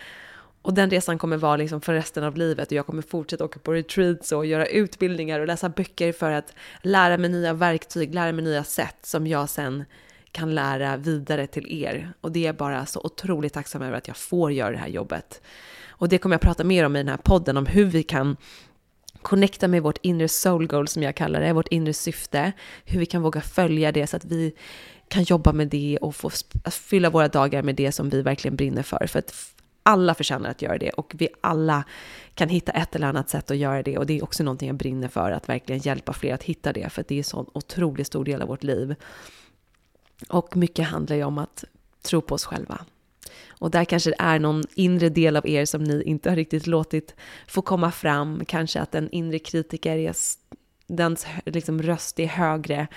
Och 0.61 0.73
den 0.73 0.89
resan 0.89 1.17
kommer 1.17 1.37
vara 1.37 1.57
liksom 1.57 1.81
för 1.81 1.93
resten 1.93 2.23
av 2.23 2.37
livet 2.37 2.67
och 2.67 2.73
jag 2.73 2.85
kommer 2.85 3.01
fortsätta 3.01 3.45
åka 3.45 3.59
på 3.59 3.73
retreats 3.73 4.31
och 4.31 4.45
göra 4.45 4.65
utbildningar 4.65 5.39
och 5.39 5.47
läsa 5.47 5.69
böcker 5.69 6.11
för 6.11 6.31
att 6.31 6.53
lära 6.81 7.17
mig 7.17 7.29
nya 7.29 7.53
verktyg, 7.53 8.13
lära 8.13 8.31
mig 8.31 8.43
nya 8.43 8.63
sätt 8.63 8.97
som 9.01 9.27
jag 9.27 9.49
sen 9.49 9.83
kan 10.33 10.55
lära 10.55 10.97
vidare 10.97 11.47
till 11.47 11.83
er. 11.83 12.13
Och 12.21 12.31
det 12.31 12.47
är 12.47 12.53
bara 12.53 12.85
så 12.85 13.01
otroligt 13.03 13.53
tacksam 13.53 13.81
över 13.81 13.97
att 13.97 14.07
jag 14.07 14.17
får 14.17 14.51
göra 14.51 14.71
det 14.71 14.77
här 14.77 14.87
jobbet. 14.87 15.41
Och 15.89 16.09
det 16.09 16.17
kommer 16.17 16.33
jag 16.33 16.41
prata 16.41 16.63
mer 16.63 16.85
om 16.85 16.95
i 16.95 16.99
den 16.99 17.07
här 17.07 17.17
podden, 17.17 17.57
om 17.57 17.65
hur 17.65 17.85
vi 17.85 18.03
kan 18.03 18.37
connecta 19.21 19.67
med 19.67 19.83
vårt 19.83 19.97
inre 20.01 20.27
soul 20.27 20.67
goal 20.67 20.87
som 20.87 21.03
jag 21.03 21.15
kallar 21.15 21.41
det, 21.41 21.53
vårt 21.53 21.67
inre 21.67 21.93
syfte, 21.93 22.51
hur 22.85 22.99
vi 22.99 23.05
kan 23.05 23.21
våga 23.21 23.41
följa 23.41 23.91
det 23.91 24.07
så 24.07 24.17
att 24.17 24.25
vi 24.25 24.53
kan 25.07 25.23
jobba 25.23 25.53
med 25.53 25.67
det 25.67 25.97
och 26.01 26.15
få 26.15 26.29
fylla 26.71 27.09
våra 27.09 27.27
dagar 27.27 27.63
med 27.63 27.75
det 27.75 27.91
som 27.91 28.09
vi 28.09 28.21
verkligen 28.21 28.55
brinner 28.55 28.83
för. 28.83 29.07
För 29.07 29.19
att 29.19 29.33
alla 29.83 30.13
förtjänar 30.15 30.49
att 30.49 30.61
göra 30.61 30.77
det 30.77 30.89
och 30.89 31.13
vi 31.17 31.27
alla 31.41 31.83
kan 32.33 32.49
hitta 32.49 32.71
ett 32.71 32.95
eller 32.95 33.07
annat 33.07 33.29
sätt 33.29 33.51
att 33.51 33.57
göra 33.57 33.83
det 33.83 33.97
och 33.97 34.05
det 34.05 34.17
är 34.17 34.23
också 34.23 34.43
någonting 34.43 34.67
jag 34.67 34.77
brinner 34.77 35.07
för, 35.07 35.31
att 35.31 35.49
verkligen 35.49 35.81
hjälpa 35.81 36.13
fler 36.13 36.33
att 36.33 36.43
hitta 36.43 36.73
det, 36.73 36.89
för 36.89 37.01
att 37.01 37.07
det 37.07 37.15
är 37.15 37.17
en 37.17 37.23
sån 37.23 37.45
otroligt 37.53 38.07
stor 38.07 38.25
del 38.25 38.41
av 38.41 38.47
vårt 38.47 38.63
liv. 38.63 38.95
Och 40.29 40.57
mycket 40.57 40.87
handlar 40.87 41.15
ju 41.15 41.23
om 41.23 41.37
att 41.37 41.63
tro 42.01 42.21
på 42.21 42.35
oss 42.35 42.45
själva. 42.45 42.85
Och 43.49 43.71
där 43.71 43.85
kanske 43.85 44.09
det 44.09 44.15
är 44.19 44.39
någon 44.39 44.63
inre 44.75 45.09
del 45.09 45.35
av 45.35 45.47
er 45.47 45.65
som 45.65 45.83
ni 45.83 46.03
inte 46.03 46.29
har 46.29 46.35
riktigt 46.35 46.67
låtit 46.67 47.15
få 47.47 47.61
komma 47.61 47.91
fram. 47.91 48.45
Kanske 48.45 48.81
att 48.81 48.95
en 48.95 49.09
inre 49.09 49.39
kritiker 49.39 49.97
är 49.97 50.15
dens 50.87 51.27
liksom, 51.45 51.81
röst 51.81 52.19
är 52.19 52.27
högre 52.27 52.87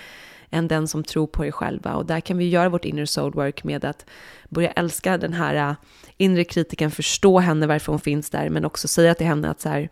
än 0.49 0.67
den 0.67 0.87
som 0.87 1.03
tror 1.03 1.27
på 1.27 1.45
er 1.45 1.51
själva. 1.51 1.95
Och 1.95 2.05
där 2.05 2.19
kan 2.19 2.37
vi 2.37 2.49
göra 2.49 2.69
vårt 2.69 2.85
inner 2.85 3.05
soul 3.05 3.33
work 3.33 3.63
med 3.63 3.85
att 3.85 4.05
börja 4.49 4.71
älska 4.71 5.17
den 5.17 5.33
här 5.33 5.69
äh, 5.69 5.75
inre 6.17 6.43
kritiken, 6.43 6.91
förstå 6.91 7.39
henne 7.39 7.67
varför 7.67 7.91
hon 7.91 7.99
finns 7.99 8.29
där, 8.29 8.49
men 8.49 8.65
också 8.65 8.87
säga 8.87 9.13
till 9.13 9.27
henne 9.27 9.49
att 9.49 9.61
så 9.61 9.69
här, 9.69 9.89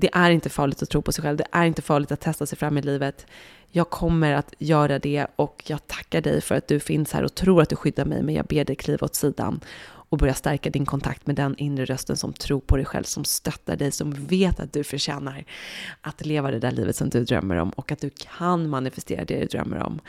det 0.00 0.10
är 0.12 0.30
inte 0.30 0.50
farligt 0.50 0.82
att 0.82 0.90
tro 0.90 1.02
på 1.02 1.12
sig 1.12 1.22
själv, 1.22 1.36
det 1.36 1.46
är 1.52 1.64
inte 1.64 1.82
farligt 1.82 2.12
att 2.12 2.20
testa 2.20 2.46
sig 2.46 2.58
fram 2.58 2.78
i 2.78 2.82
livet. 2.82 3.26
Jag 3.70 3.90
kommer 3.90 4.32
att 4.32 4.54
göra 4.58 4.98
det 4.98 5.26
och 5.36 5.62
jag 5.66 5.86
tackar 5.86 6.20
dig 6.20 6.40
för 6.40 6.54
att 6.54 6.68
du 6.68 6.80
finns 6.80 7.12
här 7.12 7.22
och 7.22 7.34
tror 7.34 7.62
att 7.62 7.68
du 7.68 7.76
skyddar 7.76 8.04
mig, 8.04 8.22
men 8.22 8.34
jag 8.34 8.46
ber 8.46 8.64
dig 8.64 8.76
kliva 8.76 9.04
åt 9.04 9.14
sidan 9.14 9.60
och 10.10 10.18
börja 10.18 10.34
stärka 10.34 10.70
din 10.70 10.86
kontakt 10.86 11.26
med 11.26 11.36
den 11.36 11.56
inre 11.56 11.84
rösten 11.84 12.16
som 12.16 12.32
tror 12.32 12.60
på 12.60 12.76
dig 12.76 12.84
själv, 12.84 13.04
som 13.04 13.24
stöttar 13.24 13.76
dig, 13.76 13.92
som 13.92 14.26
vet 14.26 14.60
att 14.60 14.72
du 14.72 14.84
förtjänar 14.84 15.44
att 16.00 16.26
leva 16.26 16.50
det 16.50 16.58
där 16.58 16.70
livet 16.70 16.96
som 16.96 17.08
du 17.08 17.24
drömmer 17.24 17.56
om 17.56 17.70
och 17.70 17.92
att 17.92 18.00
du 18.00 18.10
kan 18.10 18.68
manifestera 18.68 19.24
det 19.24 19.40
du 19.40 19.46
drömmer 19.46 19.82
om. 19.82 20.00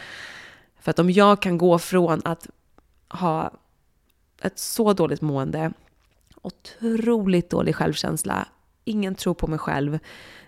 För 0.79 0.91
att 0.91 0.99
om 0.99 1.11
jag 1.11 1.41
kan 1.41 1.57
gå 1.57 1.79
från 1.79 2.21
att 2.25 2.47
ha 3.09 3.51
ett 4.41 4.59
så 4.59 4.93
dåligt 4.93 5.21
mående, 5.21 5.71
otroligt 6.41 7.49
dålig 7.49 7.75
självkänsla, 7.75 8.47
ingen 8.83 9.15
tro 9.15 9.33
på 9.33 9.47
mig 9.47 9.59
själv, 9.59 9.99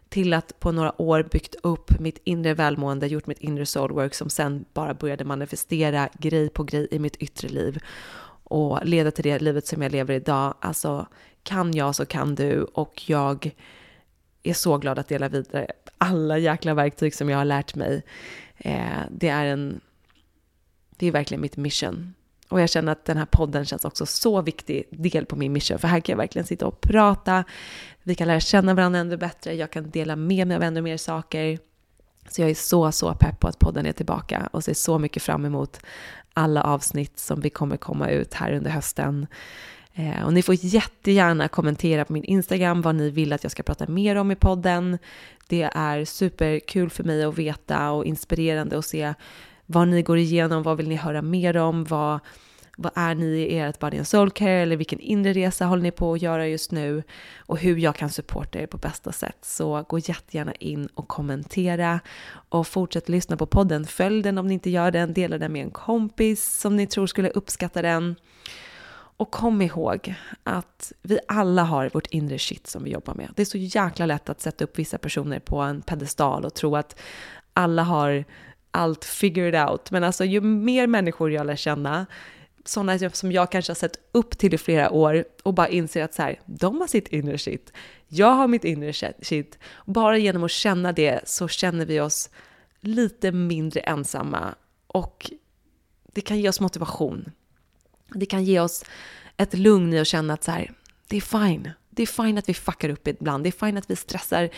till 0.09 0.33
att 0.33 0.59
på 0.59 0.71
några 0.71 1.01
år 1.01 1.23
byggt 1.31 1.55
upp 1.63 1.99
mitt 1.99 2.21
inre 2.23 2.53
välmående, 2.53 3.07
gjort 3.07 3.27
mitt 3.27 3.39
inre 3.39 3.65
soulwork 3.65 4.13
som 4.13 4.29
sen 4.29 4.65
bara 4.73 4.93
började 4.93 5.25
manifestera 5.25 6.09
grej 6.19 6.49
på 6.49 6.63
grej 6.63 6.87
i 6.91 6.99
mitt 6.99 7.15
yttre 7.15 7.47
liv 7.49 7.79
och 8.43 8.85
leda 8.85 9.11
till 9.11 9.23
det 9.23 9.39
livet 9.39 9.67
som 9.67 9.81
jag 9.81 9.91
lever 9.91 10.13
idag. 10.13 10.53
Alltså, 10.59 11.07
kan 11.43 11.73
jag 11.73 11.95
så 11.95 12.05
kan 12.05 12.35
du 12.35 12.63
och 12.63 13.09
jag 13.09 13.55
är 14.43 14.53
så 14.53 14.77
glad 14.77 14.99
att 14.99 15.07
dela 15.07 15.29
vidare 15.29 15.67
alla 15.97 16.37
jäkla 16.37 16.73
verktyg 16.73 17.15
som 17.15 17.29
jag 17.29 17.37
har 17.37 17.45
lärt 17.45 17.75
mig. 17.75 18.03
Eh, 18.57 19.01
det 19.11 19.29
är 19.29 19.45
en, 19.45 19.81
det 20.89 21.07
är 21.07 21.11
verkligen 21.11 21.41
mitt 21.41 21.57
mission. 21.57 22.13
Och 22.49 22.61
jag 22.61 22.69
känner 22.69 22.91
att 22.91 23.05
den 23.05 23.17
här 23.17 23.25
podden 23.25 23.65
känns 23.65 23.85
också 23.85 24.05
så 24.05 24.41
viktig 24.41 24.83
del 24.89 25.25
på 25.25 25.35
min 25.35 25.53
mission, 25.53 25.79
för 25.79 25.87
här 25.87 25.99
kan 25.99 26.13
jag 26.13 26.17
verkligen 26.17 26.45
sitta 26.45 26.67
och 26.67 26.81
prata. 26.81 27.43
Vi 28.03 28.15
kan 28.15 28.27
lära 28.27 28.39
känna 28.39 28.73
varandra 28.73 28.99
ännu 28.99 29.17
bättre. 29.17 29.53
Jag 29.53 29.71
kan 29.71 29.89
dela 29.89 30.15
med 30.15 30.47
mig 30.47 30.57
av 30.57 30.63
ännu 30.63 30.81
mer 30.81 30.97
saker. 30.97 31.59
Så 32.29 32.41
jag 32.41 32.49
är 32.49 32.55
så, 32.55 32.91
så 32.91 33.13
pepp 33.13 33.39
på 33.39 33.47
att 33.47 33.59
podden 33.59 33.85
är 33.85 33.91
tillbaka 33.91 34.49
och 34.51 34.63
ser 34.63 34.73
så 34.73 34.99
mycket 34.99 35.23
fram 35.23 35.45
emot 35.45 35.79
alla 36.33 36.63
avsnitt 36.63 37.19
som 37.19 37.39
vi 37.39 37.49
kommer 37.49 37.77
komma 37.77 38.09
ut 38.09 38.33
här 38.33 38.53
under 38.53 38.71
hösten. 38.71 39.27
Eh, 39.93 40.25
och 40.25 40.33
ni 40.33 40.41
får 40.41 40.55
jättegärna 40.59 41.47
kommentera 41.47 42.05
på 42.05 42.13
min 42.13 42.23
Instagram 42.23 42.81
vad 42.81 42.95
ni 42.95 43.09
vill 43.09 43.33
att 43.33 43.43
jag 43.43 43.51
ska 43.51 43.63
prata 43.63 43.87
mer 43.87 44.15
om 44.15 44.31
i 44.31 44.35
podden. 44.35 44.97
Det 45.47 45.63
är 45.63 46.05
superkul 46.05 46.89
för 46.89 47.03
mig 47.03 47.23
att 47.23 47.37
veta 47.37 47.91
och 47.91 48.05
inspirerande 48.05 48.77
att 48.77 48.85
se 48.85 49.13
vad 49.65 49.87
ni 49.87 50.01
går 50.01 50.17
igenom, 50.17 50.63
vad 50.63 50.77
vill 50.77 50.87
ni 50.87 50.95
höra 50.95 51.21
mer 51.21 51.57
om, 51.57 51.83
vad, 51.83 52.19
vad 52.77 52.91
är 52.95 53.15
ni 53.15 53.25
i 53.25 53.59
ert 53.59 53.79
Body 53.79 53.97
and 53.97 54.07
Soul 54.07 54.31
Care 54.31 54.61
eller 54.61 54.77
vilken 54.77 54.99
inre 54.99 55.33
resa 55.33 55.65
håller 55.65 55.83
ni 55.83 55.91
på 55.91 56.13
att 56.13 56.21
göra 56.21 56.47
just 56.47 56.71
nu 56.71 57.03
och 57.37 57.57
hur 57.57 57.77
jag 57.77 57.95
kan 57.95 58.09
supporta 58.09 58.59
er 58.59 58.67
på 58.67 58.77
bästa 58.77 59.11
sätt. 59.11 59.37
Så 59.41 59.85
gå 59.89 59.99
jättegärna 59.99 60.53
in 60.53 60.87
och 60.93 61.07
kommentera 61.07 61.99
och 62.49 62.67
fortsätt 62.67 63.09
lyssna 63.09 63.37
på 63.37 63.45
podden. 63.45 63.85
Följ 63.85 64.23
den 64.23 64.37
om 64.37 64.47
ni 64.47 64.53
inte 64.53 64.69
gör 64.69 64.91
den, 64.91 65.13
dela 65.13 65.37
den 65.37 65.51
med 65.51 65.63
en 65.63 65.71
kompis 65.71 66.59
som 66.59 66.75
ni 66.75 66.87
tror 66.87 67.07
skulle 67.07 67.29
uppskatta 67.29 67.81
den. 67.81 68.15
Och 69.17 69.31
kom 69.31 69.61
ihåg 69.61 70.15
att 70.43 70.91
vi 71.01 71.19
alla 71.27 71.63
har 71.63 71.89
vårt 71.93 72.07
inre 72.07 72.39
shit 72.39 72.67
som 72.67 72.83
vi 72.83 72.91
jobbar 72.91 73.13
med. 73.13 73.29
Det 73.35 73.41
är 73.41 73.45
så 73.45 73.57
jäkla 73.57 74.05
lätt 74.05 74.29
att 74.29 74.41
sätta 74.41 74.63
upp 74.63 74.79
vissa 74.79 74.97
personer 74.97 75.39
på 75.39 75.61
en 75.61 75.81
pedestal 75.81 76.45
och 76.45 76.53
tro 76.53 76.75
att 76.75 76.99
alla 77.53 77.83
har 77.83 78.25
allt 78.71 79.05
figured 79.05 79.69
out. 79.69 79.91
Men 79.91 80.03
alltså 80.03 80.25
ju 80.25 80.41
mer 80.41 80.87
människor 80.87 81.31
jag 81.31 81.45
lär 81.45 81.55
känna, 81.55 82.05
sådana 82.65 83.09
som 83.09 83.31
jag 83.31 83.51
kanske 83.51 83.69
har 83.69 83.75
sett 83.75 83.99
upp 84.11 84.37
till 84.37 84.53
i 84.53 84.57
flera 84.57 84.91
år 84.91 85.25
och 85.43 85.53
bara 85.53 85.67
inser 85.67 86.03
att 86.03 86.13
så 86.13 86.21
här, 86.21 86.39
de 86.45 86.81
har 86.81 86.87
sitt 86.87 87.07
inre 87.07 87.37
shit, 87.37 87.73
jag 88.07 88.31
har 88.31 88.47
mitt 88.47 88.63
inre 88.63 89.13
shit. 89.21 89.57
Bara 89.85 90.17
genom 90.17 90.43
att 90.43 90.51
känna 90.51 90.91
det 90.91 91.29
så 91.29 91.47
känner 91.47 91.85
vi 91.85 91.99
oss 91.99 92.29
lite 92.79 93.31
mindre 93.31 93.79
ensamma 93.79 94.55
och 94.87 95.31
det 96.13 96.21
kan 96.21 96.39
ge 96.39 96.49
oss 96.49 96.59
motivation. 96.59 97.31
Det 98.13 98.25
kan 98.25 98.43
ge 98.43 98.59
oss 98.59 98.85
ett 99.37 99.53
lugn 99.53 99.93
i 99.93 99.99
att 99.99 100.07
känna 100.07 100.33
att 100.33 100.43
så 100.43 100.51
här, 100.51 100.71
det 101.07 101.17
är 101.17 101.21
fine. 101.21 101.71
Det 101.89 102.03
är 102.03 102.23
fine 102.23 102.37
att 102.37 102.49
vi 102.49 102.53
fuckar 102.53 102.89
upp 102.89 103.07
ibland. 103.07 103.43
Det 103.43 103.49
är 103.49 103.65
fine 103.65 103.77
att 103.77 103.89
vi 103.89 103.95
stressar 103.95 104.49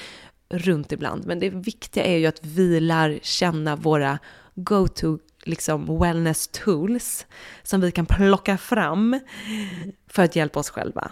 runt 0.49 0.91
ibland. 0.91 1.25
Men 1.25 1.39
det 1.39 1.49
viktiga 1.49 2.03
är 2.03 2.17
ju 2.17 2.25
att 2.25 2.45
vi 2.45 2.79
lär 2.79 3.19
känna 3.21 3.75
våra 3.75 4.19
go-to 4.55 5.19
liksom 5.45 5.99
wellness 5.99 6.47
tools 6.47 7.25
som 7.63 7.81
vi 7.81 7.91
kan 7.91 8.05
plocka 8.05 8.57
fram 8.57 9.19
för 10.07 10.23
att 10.23 10.35
hjälpa 10.35 10.59
oss 10.59 10.69
själva. 10.69 11.11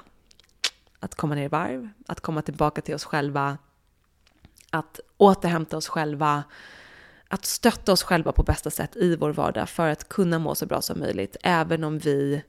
Att 0.99 1.15
komma 1.15 1.35
ner 1.35 1.45
i 1.45 1.47
varv, 1.47 1.89
att 2.07 2.19
komma 2.19 2.41
tillbaka 2.41 2.81
till 2.81 2.95
oss 2.95 3.03
själva, 3.03 3.57
att 4.69 4.99
återhämta 5.17 5.77
oss 5.77 5.87
själva, 5.87 6.43
att 7.27 7.45
stötta 7.45 7.91
oss 7.91 8.03
själva 8.03 8.31
på 8.31 8.43
bästa 8.43 8.69
sätt 8.69 8.95
i 8.95 9.15
vår 9.15 9.33
vardag 9.33 9.69
för 9.69 9.89
att 9.89 10.09
kunna 10.09 10.39
må 10.39 10.55
så 10.55 10.65
bra 10.65 10.81
som 10.81 10.99
möjligt, 10.99 11.37
även 11.43 11.83
om 11.83 11.99
vi 11.99 12.43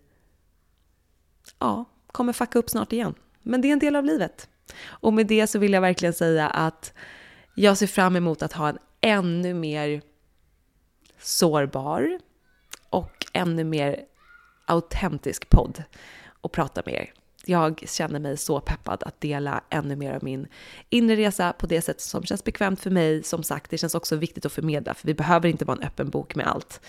ja, 1.59 1.85
kommer 2.07 2.33
fucka 2.33 2.59
upp 2.59 2.71
snart 2.71 2.93
igen. 2.93 3.15
Men 3.43 3.61
det 3.61 3.69
är 3.69 3.73
en 3.73 3.79
del 3.79 3.97
av 3.97 4.05
livet. 4.05 4.49
Och 4.85 5.13
med 5.13 5.27
det 5.27 5.47
så 5.47 5.59
vill 5.59 5.73
jag 5.73 5.81
verkligen 5.81 6.15
säga 6.15 6.49
att 6.49 6.93
jag 7.55 7.79
ser 7.79 7.87
fram 7.87 8.17
emot 8.17 8.43
att 8.43 8.53
ha 8.53 8.69
en 8.69 8.79
ännu 9.01 9.55
mer 9.55 10.03
sårbar 11.25 12.19
och 12.91 13.27
ännu 13.33 13.65
mer 13.65 14.05
autentisk 14.67 15.49
podd 15.49 15.83
och 16.41 16.53
prata 16.53 16.83
med 16.87 16.95
er. 16.95 17.13
Jag 17.47 17.85
känner 17.89 18.21
mig 18.21 18.37
så 18.37 18.61
peppad 18.61 19.03
att 19.03 19.21
dela 19.21 19.65
ännu 19.71 19.97
mer 19.97 20.13
av 20.13 20.25
min 20.25 20.47
inre 20.91 21.17
resa 21.17 21.53
på 21.53 21.67
det 21.67 21.83
sätt 21.83 22.01
som 22.01 22.25
känns 22.25 22.45
bekvämt 22.45 22.81
för 22.81 22.91
mig. 22.91 23.23
Som 23.23 23.43
sagt, 23.43 23.71
det 23.71 23.79
känns 23.79 23.95
också 23.95 24.17
viktigt 24.17 24.47
att 24.47 24.53
förmedla, 24.53 24.95
för 24.95 25.07
vi 25.07 25.15
behöver 25.15 25.49
inte 25.49 25.65
vara 25.65 25.77
en 25.77 25.87
öppen 25.87 26.11
bok 26.11 26.35
med 26.35 26.47
allt. 26.47 26.81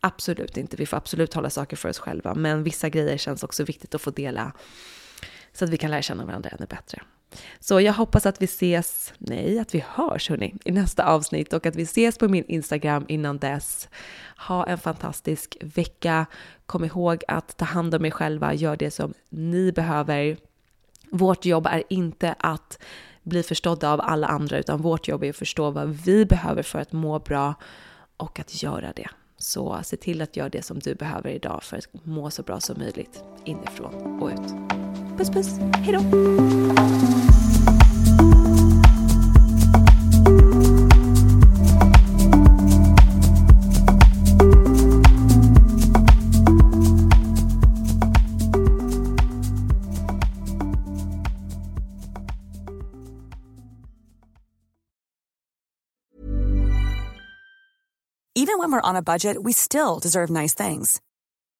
Absolut 0.00 0.56
inte, 0.56 0.76
vi 0.76 0.86
får 0.86 0.96
absolut 0.96 1.34
hålla 1.34 1.50
saker 1.50 1.76
för 1.76 1.88
oss 1.88 1.98
själva, 1.98 2.34
men 2.34 2.62
vissa 2.62 2.88
grejer 2.88 3.16
känns 3.16 3.42
också 3.42 3.64
viktigt 3.64 3.94
att 3.94 4.02
få 4.02 4.10
dela 4.10 4.52
så 5.52 5.64
att 5.64 5.70
vi 5.70 5.76
kan 5.76 5.90
lära 5.90 6.02
känna 6.02 6.24
varandra 6.24 6.50
ännu 6.50 6.66
bättre. 6.66 7.02
Så 7.60 7.80
jag 7.80 7.92
hoppas 7.92 8.26
att 8.26 8.42
vi 8.42 8.44
ses, 8.44 9.12
nej, 9.18 9.58
att 9.58 9.74
vi 9.74 9.84
hörs 9.88 10.28
hörni, 10.28 10.54
i 10.64 10.72
nästa 10.72 11.04
avsnitt 11.04 11.52
och 11.52 11.66
att 11.66 11.76
vi 11.76 11.82
ses 11.82 12.18
på 12.18 12.28
min 12.28 12.44
Instagram 12.44 13.04
innan 13.08 13.38
dess. 13.38 13.88
Ha 14.46 14.66
en 14.66 14.78
fantastisk 14.78 15.56
vecka. 15.60 16.26
Kom 16.66 16.84
ihåg 16.84 17.22
att 17.28 17.56
ta 17.56 17.64
hand 17.64 17.94
om 17.94 18.04
er 18.04 18.10
själva, 18.10 18.54
gör 18.54 18.76
det 18.76 18.90
som 18.90 19.14
ni 19.28 19.72
behöver. 19.72 20.36
Vårt 21.10 21.44
jobb 21.44 21.66
är 21.66 21.82
inte 21.88 22.34
att 22.38 22.78
bli 23.22 23.42
förstådda 23.42 23.92
av 23.92 24.00
alla 24.00 24.26
andra, 24.26 24.58
utan 24.58 24.82
vårt 24.82 25.08
jobb 25.08 25.24
är 25.24 25.30
att 25.30 25.36
förstå 25.36 25.70
vad 25.70 25.88
vi 25.88 26.26
behöver 26.26 26.62
för 26.62 26.78
att 26.78 26.92
må 26.92 27.18
bra 27.18 27.54
och 28.16 28.40
att 28.40 28.62
göra 28.62 28.92
det. 28.96 29.08
Så 29.38 29.80
se 29.82 29.96
till 29.96 30.22
att 30.22 30.36
göra 30.36 30.48
det 30.48 30.62
som 30.62 30.78
du 30.78 30.94
behöver 30.94 31.30
idag 31.30 31.62
för 31.62 31.76
att 31.76 31.86
må 32.04 32.30
så 32.30 32.42
bra 32.42 32.60
som 32.60 32.78
möjligt 32.78 33.24
inifrån 33.44 34.20
och 34.22 34.28
ut. 34.28 34.89
Puss 35.16 35.30
puss, 35.30 35.58
hejdå! 35.82 36.00
Even 58.34 58.58
when 58.58 58.72
we're 58.72 58.80
on 58.80 58.96
a 58.96 59.02
budget, 59.02 59.36
we 59.42 59.52
still 59.52 59.98
deserve 60.00 60.30
nice 60.30 60.54
things. 60.54 61.00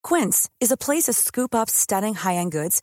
Quince 0.02 0.48
is 0.60 0.72
a 0.72 0.76
place 0.76 1.04
to 1.04 1.12
scoop 1.12 1.54
up 1.54 1.68
stunning 1.68 2.14
high-end 2.14 2.52
goods 2.52 2.82